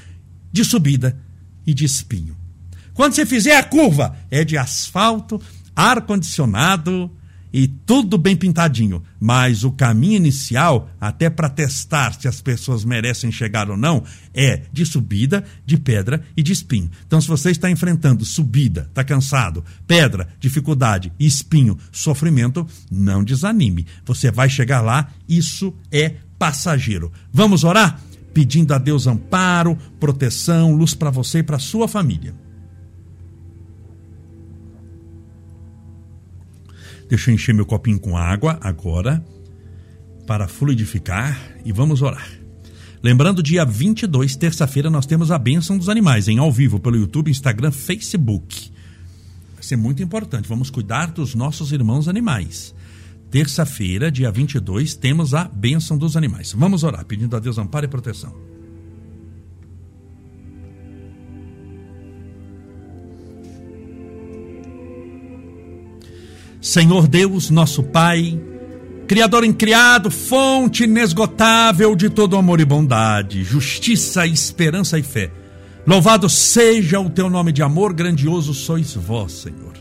de 0.53 0.65
subida 0.65 1.17
e 1.65 1.73
de 1.73 1.85
espinho. 1.85 2.37
Quando 2.95 3.15
você 3.15 3.25
fizer 3.25 3.57
a 3.57 3.63
curva, 3.63 4.17
é 4.29 4.43
de 4.43 4.59
asfalto, 4.59 5.41
ar-condicionado 5.77 7.09
e 7.53 7.67
tudo 7.67 8.19
bem 8.19 8.37
pintadinho. 8.37 9.03
Mas 9.21 9.65
o 9.65 9.73
caminho 9.73 10.17
inicial, 10.17 10.91
até 11.01 11.29
para 11.31 11.49
testar 11.49 12.15
se 12.19 12.29
as 12.29 12.41
pessoas 12.41 12.85
merecem 12.85 13.31
chegar 13.33 13.71
ou 13.71 13.77
não, 13.77 14.03
é 14.35 14.63
de 14.73 14.85
subida, 14.85 15.45
de 15.65 15.77
pedra 15.77 16.23
e 16.37 16.43
de 16.43 16.53
espinho. 16.53 16.91
Então, 17.07 17.21
se 17.21 17.29
você 17.29 17.51
está 17.51 17.71
enfrentando 17.71 18.25
subida, 18.25 18.87
está 18.89 19.03
cansado, 19.03 19.65
pedra, 19.87 20.29
dificuldade, 20.39 21.13
espinho, 21.19 21.79
sofrimento, 21.91 22.67
não 22.91 23.25
desanime. 23.25 23.87
Você 24.05 24.31
vai 24.31 24.49
chegar 24.49 24.81
lá, 24.81 25.11
isso 25.29 25.75
é 25.91 26.17
passageiro. 26.39 27.13
Vamos 27.33 27.65
orar? 27.65 28.01
Pedindo 28.33 28.73
a 28.73 28.79
Deus 28.79 29.07
amparo, 29.07 29.77
proteção, 29.99 30.75
luz 30.75 30.95
para 30.95 31.11
você 31.11 31.39
e 31.39 31.43
para 31.43 31.59
sua 31.59 31.89
família. 31.89 32.35
Deixa 37.09 37.31
eu 37.31 37.35
encher 37.35 37.55
meu 37.55 37.65
copinho 37.65 37.99
com 37.99 38.17
água 38.17 38.59
agora 38.61 39.25
para 40.27 40.47
fluidificar 40.47 41.57
e 41.65 41.73
vamos 41.73 42.03
orar. 42.03 42.29
Lembrando, 43.03 43.43
dia 43.43 43.65
22, 43.65 44.37
terça-feira, 44.37 44.91
nós 44.91 45.07
temos 45.07 45.31
a 45.31 45.39
Bênção 45.39 45.79
dos 45.79 45.89
Animais, 45.89 46.29
em 46.29 46.39
ao 46.39 46.53
vivo, 46.53 46.79
pelo 46.79 46.97
YouTube, 46.97 47.31
Instagram, 47.31 47.71
Facebook. 47.71 48.71
Vai 49.55 49.63
ser 49.63 49.77
muito 49.77 50.03
importante. 50.03 50.49
Vamos 50.49 50.69
cuidar 50.69 51.13
dos 51.13 51.35
nossos 51.35 51.73
irmãos 51.73 52.09
animais. 52.09 52.75
Terça-feira, 53.31 54.11
dia 54.11 54.31
22, 54.31 54.95
temos 54.95 55.33
a 55.33 55.45
Bênção 55.45 55.97
dos 55.97 56.17
Animais. 56.17 56.53
Vamos 56.53 56.83
orar, 56.83 57.05
pedindo 57.05 57.37
a 57.37 57.41
Deus 57.41 57.57
amparo 57.57 57.87
e 57.87 57.89
proteção. 57.89 58.58
Senhor 66.69 67.09
Deus, 67.09 67.49
nosso 67.49 67.83
Pai, 67.83 68.39
Criador 69.07 69.43
incriado, 69.43 70.11
fonte 70.11 70.85
inesgotável 70.85 71.97
de 71.97 72.11
todo 72.11 72.37
amor 72.37 72.61
e 72.61 72.65
bondade, 72.67 73.43
justiça, 73.43 74.27
esperança 74.27 74.99
e 74.99 75.03
fé. 75.03 75.33
Louvado 75.87 76.29
seja 76.29 77.01
o 77.01 77.09
teu 77.09 77.31
nome 77.31 77.53
de 77.53 77.63
amor, 77.63 77.95
grandioso 77.95 78.53
sois 78.53 78.93
vós, 78.93 79.33
Senhor. 79.33 79.73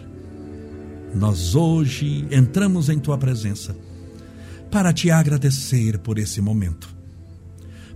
nós 1.13 1.55
hoje 1.55 2.25
entramos 2.31 2.87
em 2.87 2.99
tua 2.99 3.17
presença 3.17 3.75
para 4.71 4.93
te 4.93 5.11
agradecer 5.11 5.99
por 5.99 6.17
esse 6.17 6.39
momento, 6.39 6.87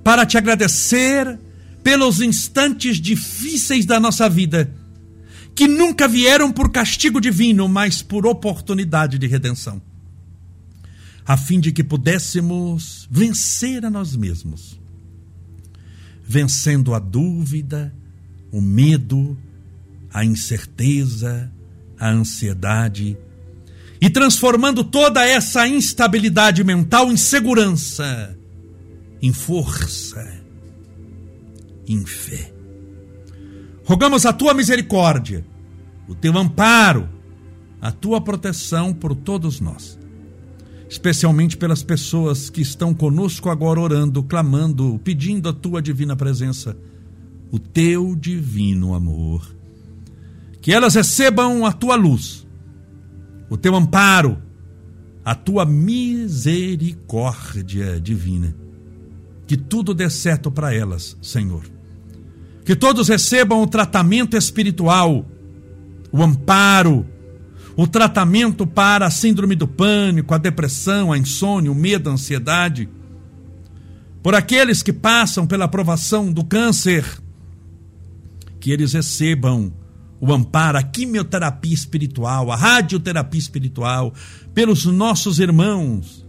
para 0.04 0.26
te 0.26 0.38
agradecer 0.38 1.40
pelos 1.82 2.20
instantes 2.20 2.98
difíceis 2.98 3.86
da 3.86 4.02
nossa 4.02 4.28
vida, 4.28 4.70
que 5.62 5.68
nunca 5.68 6.08
vieram 6.08 6.52
por 6.52 6.72
castigo 6.72 7.22
divino, 7.22 7.68
mas 7.70 8.02
por 8.02 8.26
oportunidade 8.26 9.20
de 9.20 9.28
redenção, 9.28 9.80
a 11.24 11.38
fim 11.38 11.60
de 11.60 11.72
que 11.72 11.84
pudéssemos 11.84 13.08
vencer 13.12 13.86
a 13.86 13.90
nós 13.92 14.16
mesmos, 14.16 14.80
vencendo 16.24 16.96
a 16.96 17.00
dúvida, 17.00 17.94
o 18.52 18.60
medo, 18.60 19.38
a 20.12 20.26
incerteza, 20.26 21.54
a 22.00 22.10
ansiedade 22.10 23.16
e 24.02 24.10
transformando 24.10 24.84
toda 24.84 25.24
essa 25.24 25.68
instabilidade 25.68 26.64
mental 26.64 27.12
em 27.12 27.18
segurança, 27.18 28.36
em 29.22 29.32
força, 29.32 30.42
em 31.88 32.04
fé. 32.04 32.52
Rogamos 33.86 34.26
a 34.26 34.34
tua 34.34 34.56
misericórdia, 34.56 35.51
o 36.12 36.16
teu 36.16 36.38
amparo, 36.38 37.10
a 37.82 37.92
tua 37.92 38.22
proteção 38.22 38.94
por 38.94 39.16
todos 39.16 39.60
nós, 39.60 39.98
especialmente 40.88 41.58
pelas 41.58 41.84
pessoas 41.84 42.50
que 42.50 42.62
estão 42.62 42.94
conosco 42.94 43.50
agora 43.50 43.80
orando, 43.80 44.22
clamando, 44.22 45.00
pedindo 45.04 45.50
a 45.50 45.54
tua 45.54 45.82
divina 45.82 46.16
presença, 46.16 46.78
o 47.52 47.58
teu 47.58 48.16
divino 48.16 48.94
amor 48.94 49.62
que 50.62 50.72
elas 50.72 50.96
recebam 50.96 51.66
a 51.66 51.74
tua 51.74 51.96
luz, 51.96 52.46
o 53.50 53.58
teu 53.58 53.76
amparo, 53.76 54.38
a 55.26 55.34
tua 55.34 55.66
misericórdia 55.66 58.00
divina. 58.00 58.56
Que 59.48 59.58
tudo 59.58 59.92
dê 59.94 60.10
certo 60.10 60.50
para 60.52 60.74
elas, 60.74 61.18
Senhor. 61.22 61.66
Que 62.64 62.74
todos 62.76 63.10
recebam 63.10 63.62
o 63.62 63.68
tratamento 63.68 64.38
espiritual, 64.38 65.26
o 66.12 66.22
amparo, 66.22 67.06
o 67.76 67.88
tratamento 67.88 68.68
para 68.68 69.06
a 69.06 69.12
síndrome 69.12 69.56
do 69.56 69.68
pânico, 69.68 70.34
a 70.34 70.38
depressão, 70.38 71.12
a 71.12 71.18
insônia, 71.18 71.72
o 71.72 71.76
medo, 71.76 72.10
a 72.10 72.14
ansiedade. 72.14 72.90
Por 74.22 74.36
aqueles 74.36 74.84
que 74.84 74.94
passam 74.94 75.48
pela 75.48 75.66
aprovação 75.66 76.32
do 76.32 76.44
câncer, 76.44 77.06
que 78.60 78.72
eles 78.72 78.94
recebam 78.94 79.74
o 80.20 80.32
amparo, 80.32 80.78
a 80.78 80.84
quimioterapia 80.84 81.74
espiritual, 81.74 82.52
a 82.52 82.56
radioterapia 82.56 83.40
espiritual, 83.40 84.14
pelos 84.54 84.86
nossos 84.86 85.40
irmãos 85.40 86.28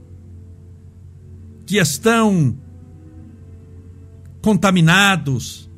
que 1.66 1.76
estão 1.76 2.56
contaminados 4.40 5.70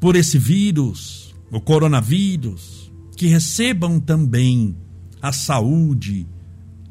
por 0.00 0.16
esse 0.16 0.38
vírus, 0.38 1.19
o 1.50 1.60
coronavírus, 1.60 2.92
que 3.16 3.26
recebam 3.26 3.98
também 3.98 4.76
a 5.20 5.32
saúde, 5.32 6.26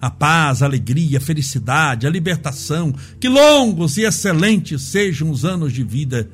a 0.02 0.10
paz, 0.10 0.62
a 0.62 0.66
alegria, 0.66 1.18
a 1.18 1.22
felicidade, 1.22 2.06
a 2.06 2.10
libertação, 2.10 2.94
que 3.20 3.28
longos 3.28 3.98
e 3.98 4.02
excelentes 4.02 4.82
sejam 4.84 5.30
os 5.30 5.44
anos 5.44 5.74
de 5.74 5.84
vida 5.84 6.30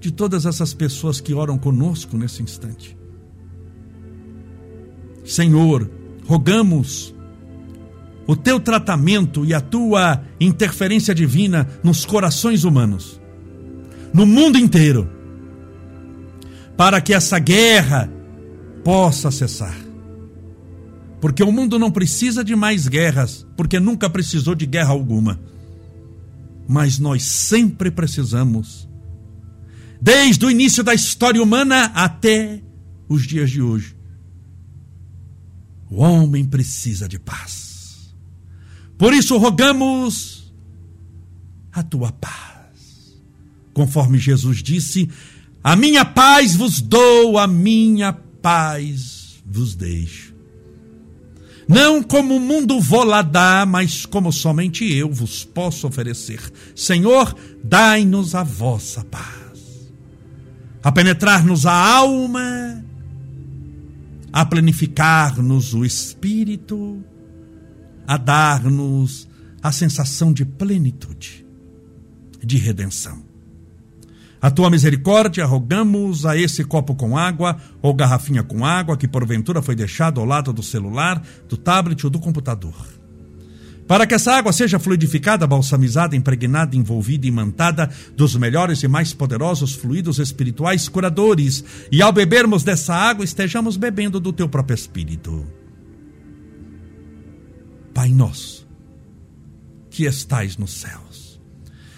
de 0.00 0.10
todas 0.10 0.46
essas 0.46 0.72
pessoas 0.72 1.20
que 1.20 1.34
oram 1.34 1.58
conosco 1.58 2.16
nesse 2.16 2.42
instante. 2.42 2.96
Senhor, 5.24 5.90
rogamos 6.26 7.14
o 8.26 8.36
teu 8.36 8.60
tratamento 8.60 9.44
e 9.44 9.52
a 9.52 9.60
tua 9.60 10.22
interferência 10.38 11.14
divina 11.14 11.68
nos 11.82 12.04
corações 12.04 12.64
humanos, 12.64 13.20
no 14.12 14.24
mundo 14.24 14.58
inteiro, 14.58 15.17
para 16.78 17.00
que 17.00 17.12
essa 17.12 17.40
guerra 17.40 18.08
possa 18.84 19.32
cessar. 19.32 19.76
Porque 21.20 21.42
o 21.42 21.50
mundo 21.50 21.76
não 21.76 21.90
precisa 21.90 22.44
de 22.44 22.54
mais 22.54 22.86
guerras, 22.86 23.44
porque 23.56 23.80
nunca 23.80 24.08
precisou 24.08 24.54
de 24.54 24.64
guerra 24.64 24.90
alguma. 24.90 25.40
Mas 26.68 27.00
nós 27.00 27.24
sempre 27.24 27.90
precisamos 27.90 28.88
desde 30.00 30.46
o 30.46 30.50
início 30.52 30.84
da 30.84 30.94
história 30.94 31.42
humana 31.42 31.86
até 31.86 32.62
os 33.08 33.26
dias 33.26 33.50
de 33.50 33.60
hoje. 33.60 33.96
O 35.90 35.96
homem 35.96 36.44
precisa 36.44 37.08
de 37.08 37.18
paz. 37.18 38.14
Por 38.96 39.12
isso 39.12 39.36
rogamos 39.36 40.54
a 41.72 41.82
tua 41.82 42.12
paz. 42.12 43.18
Conforme 43.74 44.16
Jesus 44.16 44.62
disse: 44.62 45.10
A 45.68 45.76
minha 45.76 46.02
paz 46.02 46.56
vos 46.56 46.80
dou, 46.80 47.36
a 47.36 47.46
minha 47.46 48.10
paz 48.10 49.42
vos 49.44 49.76
deixo. 49.76 50.34
Não 51.68 52.02
como 52.02 52.36
o 52.36 52.40
mundo 52.40 52.80
vou 52.80 53.04
lá 53.04 53.20
dar, 53.20 53.66
mas 53.66 54.06
como 54.06 54.32
somente 54.32 54.90
eu 54.90 55.12
vos 55.12 55.44
posso 55.44 55.86
oferecer. 55.86 56.40
Senhor, 56.74 57.36
dai-nos 57.62 58.34
a 58.34 58.42
vossa 58.42 59.04
paz 59.04 59.92
a 60.82 60.90
penetrar-nos 60.90 61.66
a 61.66 61.74
alma, 61.74 62.82
a 64.32 64.46
planificar-nos 64.46 65.74
o 65.74 65.84
espírito, 65.84 67.04
a 68.06 68.16
dar-nos 68.16 69.28
a 69.62 69.70
sensação 69.70 70.32
de 70.32 70.46
plenitude, 70.46 71.44
de 72.42 72.56
redenção. 72.56 73.27
A 74.40 74.50
tua 74.50 74.70
misericórdia 74.70 75.44
rogamos 75.44 76.24
a 76.24 76.36
esse 76.36 76.62
copo 76.64 76.94
com 76.94 77.18
água 77.18 77.56
ou 77.82 77.92
garrafinha 77.92 78.42
com 78.42 78.64
água 78.64 78.96
que 78.96 79.08
porventura 79.08 79.60
foi 79.60 79.74
deixado 79.74 80.20
ao 80.20 80.26
lado 80.26 80.52
do 80.52 80.62
celular, 80.62 81.22
do 81.48 81.56
tablet 81.56 82.04
ou 82.04 82.10
do 82.10 82.20
computador 82.20 82.98
para 83.88 84.06
que 84.06 84.14
essa 84.14 84.34
água 84.34 84.52
seja 84.52 84.78
fluidificada, 84.78 85.46
balsamizada, 85.46 86.14
impregnada, 86.14 86.76
envolvida 86.76 87.24
e 87.24 87.30
imantada 87.30 87.90
dos 88.14 88.36
melhores 88.36 88.82
e 88.82 88.86
mais 88.86 89.14
poderosos 89.14 89.72
fluidos 89.72 90.18
espirituais 90.18 90.90
curadores, 90.90 91.64
e 91.90 92.02
ao 92.02 92.12
bebermos 92.12 92.62
dessa 92.62 92.94
água 92.94 93.24
estejamos 93.24 93.78
bebendo 93.78 94.20
do 94.20 94.30
teu 94.30 94.46
próprio 94.46 94.74
Espírito. 94.74 95.46
Pai 97.94 98.10
nosso, 98.10 98.68
que 99.88 100.04
estais 100.04 100.58
nos 100.58 100.74
céus, 100.74 101.07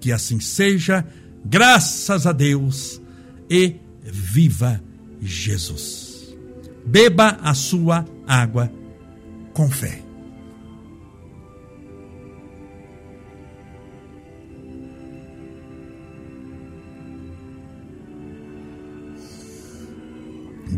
Que 0.00 0.12
assim 0.12 0.40
seja, 0.40 1.06
graças 1.44 2.26
a 2.26 2.32
Deus 2.32 3.00
e 3.48 3.76
viva 4.02 4.82
Jesus. 5.20 6.34
Beba 6.86 7.38
a 7.42 7.54
sua 7.54 8.04
água 8.26 8.72
com 9.52 9.70
fé. 9.70 10.02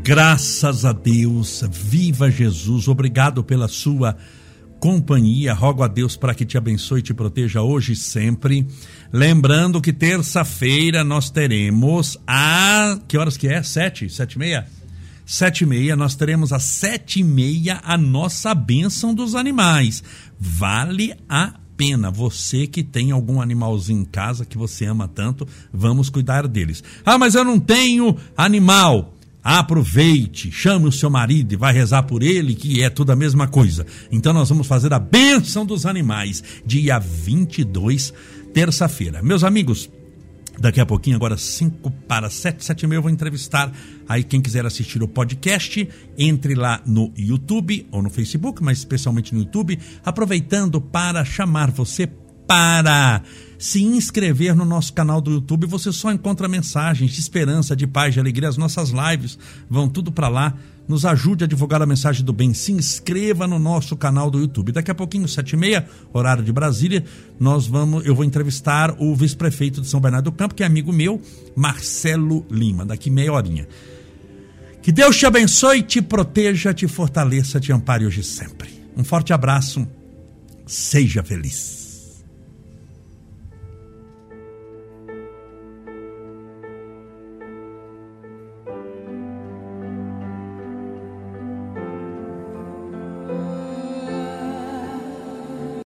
Graças 0.04 0.84
a 0.84 0.92
Deus, 0.92 1.62
viva 1.70 2.28
Jesus, 2.28 2.88
obrigado 2.88 3.44
pela 3.44 3.68
sua 3.68 4.16
companhia. 4.82 5.54
Rogo 5.54 5.84
a 5.84 5.86
Deus 5.86 6.16
para 6.16 6.34
que 6.34 6.44
te 6.44 6.58
abençoe 6.58 6.98
e 6.98 7.02
te 7.04 7.14
proteja 7.14 7.62
hoje 7.62 7.92
e 7.92 7.96
sempre. 7.96 8.66
Lembrando 9.12 9.80
que 9.80 9.92
terça-feira 9.92 11.04
nós 11.04 11.30
teremos 11.30 12.18
a. 12.26 12.98
Que 13.06 13.16
horas 13.16 13.36
que 13.36 13.46
é? 13.46 13.62
Sete? 13.62 14.10
Sete 14.10 14.32
e 14.32 14.38
meia? 14.40 14.66
Sete 15.24 15.62
e 15.62 15.66
meia, 15.68 15.94
nós 15.94 16.16
teremos 16.16 16.52
às 16.52 16.64
sete 16.64 17.20
e 17.20 17.22
meia 17.22 17.80
a 17.84 17.96
nossa 17.96 18.52
bênção 18.56 19.14
dos 19.14 19.36
animais. 19.36 20.02
Vale 20.36 21.14
a 21.28 21.54
pena. 21.76 22.10
Você 22.10 22.66
que 22.66 22.82
tem 22.82 23.12
algum 23.12 23.40
animalzinho 23.40 24.00
em 24.00 24.04
casa 24.04 24.44
que 24.44 24.58
você 24.58 24.84
ama 24.84 25.06
tanto, 25.06 25.46
vamos 25.72 26.10
cuidar 26.10 26.48
deles. 26.48 26.82
Ah, 27.04 27.16
mas 27.16 27.36
eu 27.36 27.44
não 27.44 27.60
tenho 27.60 28.16
animal. 28.36 29.14
Aproveite, 29.42 30.52
chame 30.52 30.86
o 30.86 30.92
seu 30.92 31.10
marido 31.10 31.52
e 31.52 31.56
vai 31.56 31.72
rezar 31.72 32.04
por 32.04 32.22
ele, 32.22 32.54
que 32.54 32.82
é 32.82 32.88
tudo 32.88 33.10
a 33.10 33.16
mesma 33.16 33.48
coisa. 33.48 33.84
Então 34.10 34.32
nós 34.32 34.48
vamos 34.48 34.66
fazer 34.66 34.92
a 34.92 34.98
bênção 34.98 35.66
dos 35.66 35.84
animais, 35.84 36.42
dia 36.64 36.98
22, 36.98 38.14
terça-feira. 38.54 39.22
Meus 39.22 39.42
amigos, 39.42 39.90
Daqui 40.58 40.80
a 40.80 40.86
pouquinho, 40.86 41.16
agora 41.16 41.36
5 41.36 41.90
para 42.06 42.28
7, 42.28 42.64
7 42.64 42.82
e 42.82 42.86
meia, 42.86 42.98
eu 42.98 43.02
vou 43.02 43.10
entrevistar 43.10 43.72
aí 44.06 44.22
quem 44.22 44.40
quiser 44.40 44.66
assistir 44.66 45.02
o 45.02 45.08
podcast. 45.08 45.88
Entre 46.16 46.54
lá 46.54 46.82
no 46.84 47.10
YouTube 47.16 47.86
ou 47.90 48.02
no 48.02 48.10
Facebook, 48.10 48.62
mas 48.62 48.78
especialmente 48.78 49.34
no 49.34 49.40
YouTube, 49.40 49.78
aproveitando 50.04 50.80
para 50.80 51.24
chamar 51.24 51.70
você 51.70 52.06
para 52.52 53.22
se 53.58 53.82
inscrever 53.82 54.54
no 54.54 54.66
nosso 54.66 54.92
canal 54.92 55.22
do 55.22 55.30
YouTube. 55.30 55.66
Você 55.68 55.90
só 55.90 56.12
encontra 56.12 56.46
mensagens 56.46 57.10
de 57.10 57.18
esperança, 57.18 57.74
de 57.74 57.86
paz, 57.86 58.12
de 58.12 58.20
alegria. 58.20 58.46
As 58.46 58.58
nossas 58.58 58.90
lives 58.90 59.38
vão 59.70 59.88
tudo 59.88 60.12
para 60.12 60.28
lá. 60.28 60.52
Nos 60.86 61.06
ajude 61.06 61.44
a 61.44 61.46
divulgar 61.46 61.80
a 61.80 61.86
mensagem 61.86 62.22
do 62.22 62.30
bem. 62.30 62.52
Se 62.52 62.70
inscreva 62.70 63.46
no 63.46 63.58
nosso 63.58 63.96
canal 63.96 64.30
do 64.30 64.38
YouTube. 64.38 64.70
Daqui 64.70 64.90
a 64.90 64.94
pouquinho, 64.94 65.26
sete 65.26 65.54
e 65.54 65.56
meia, 65.56 65.88
horário 66.12 66.44
de 66.44 66.52
Brasília, 66.52 67.02
nós 67.40 67.66
vamos, 67.66 68.04
eu 68.04 68.14
vou 68.14 68.24
entrevistar 68.24 68.94
o 68.98 69.16
vice-prefeito 69.16 69.80
de 69.80 69.88
São 69.88 69.98
Bernardo 69.98 70.26
do 70.26 70.32
Campo, 70.32 70.54
que 70.54 70.62
é 70.62 70.66
amigo 70.66 70.92
meu, 70.92 71.22
Marcelo 71.56 72.44
Lima. 72.50 72.84
Daqui 72.84 73.08
meia 73.08 73.32
horinha. 73.32 73.66
Que 74.82 74.92
Deus 74.92 75.16
te 75.16 75.24
abençoe, 75.24 75.80
te 75.82 76.02
proteja, 76.02 76.74
te 76.74 76.86
fortaleça, 76.86 77.58
te 77.58 77.72
ampare 77.72 78.04
hoje 78.04 78.20
e 78.20 78.24
sempre. 78.24 78.68
Um 78.94 79.04
forte 79.04 79.32
abraço. 79.32 79.88
Seja 80.66 81.22
feliz. 81.22 81.81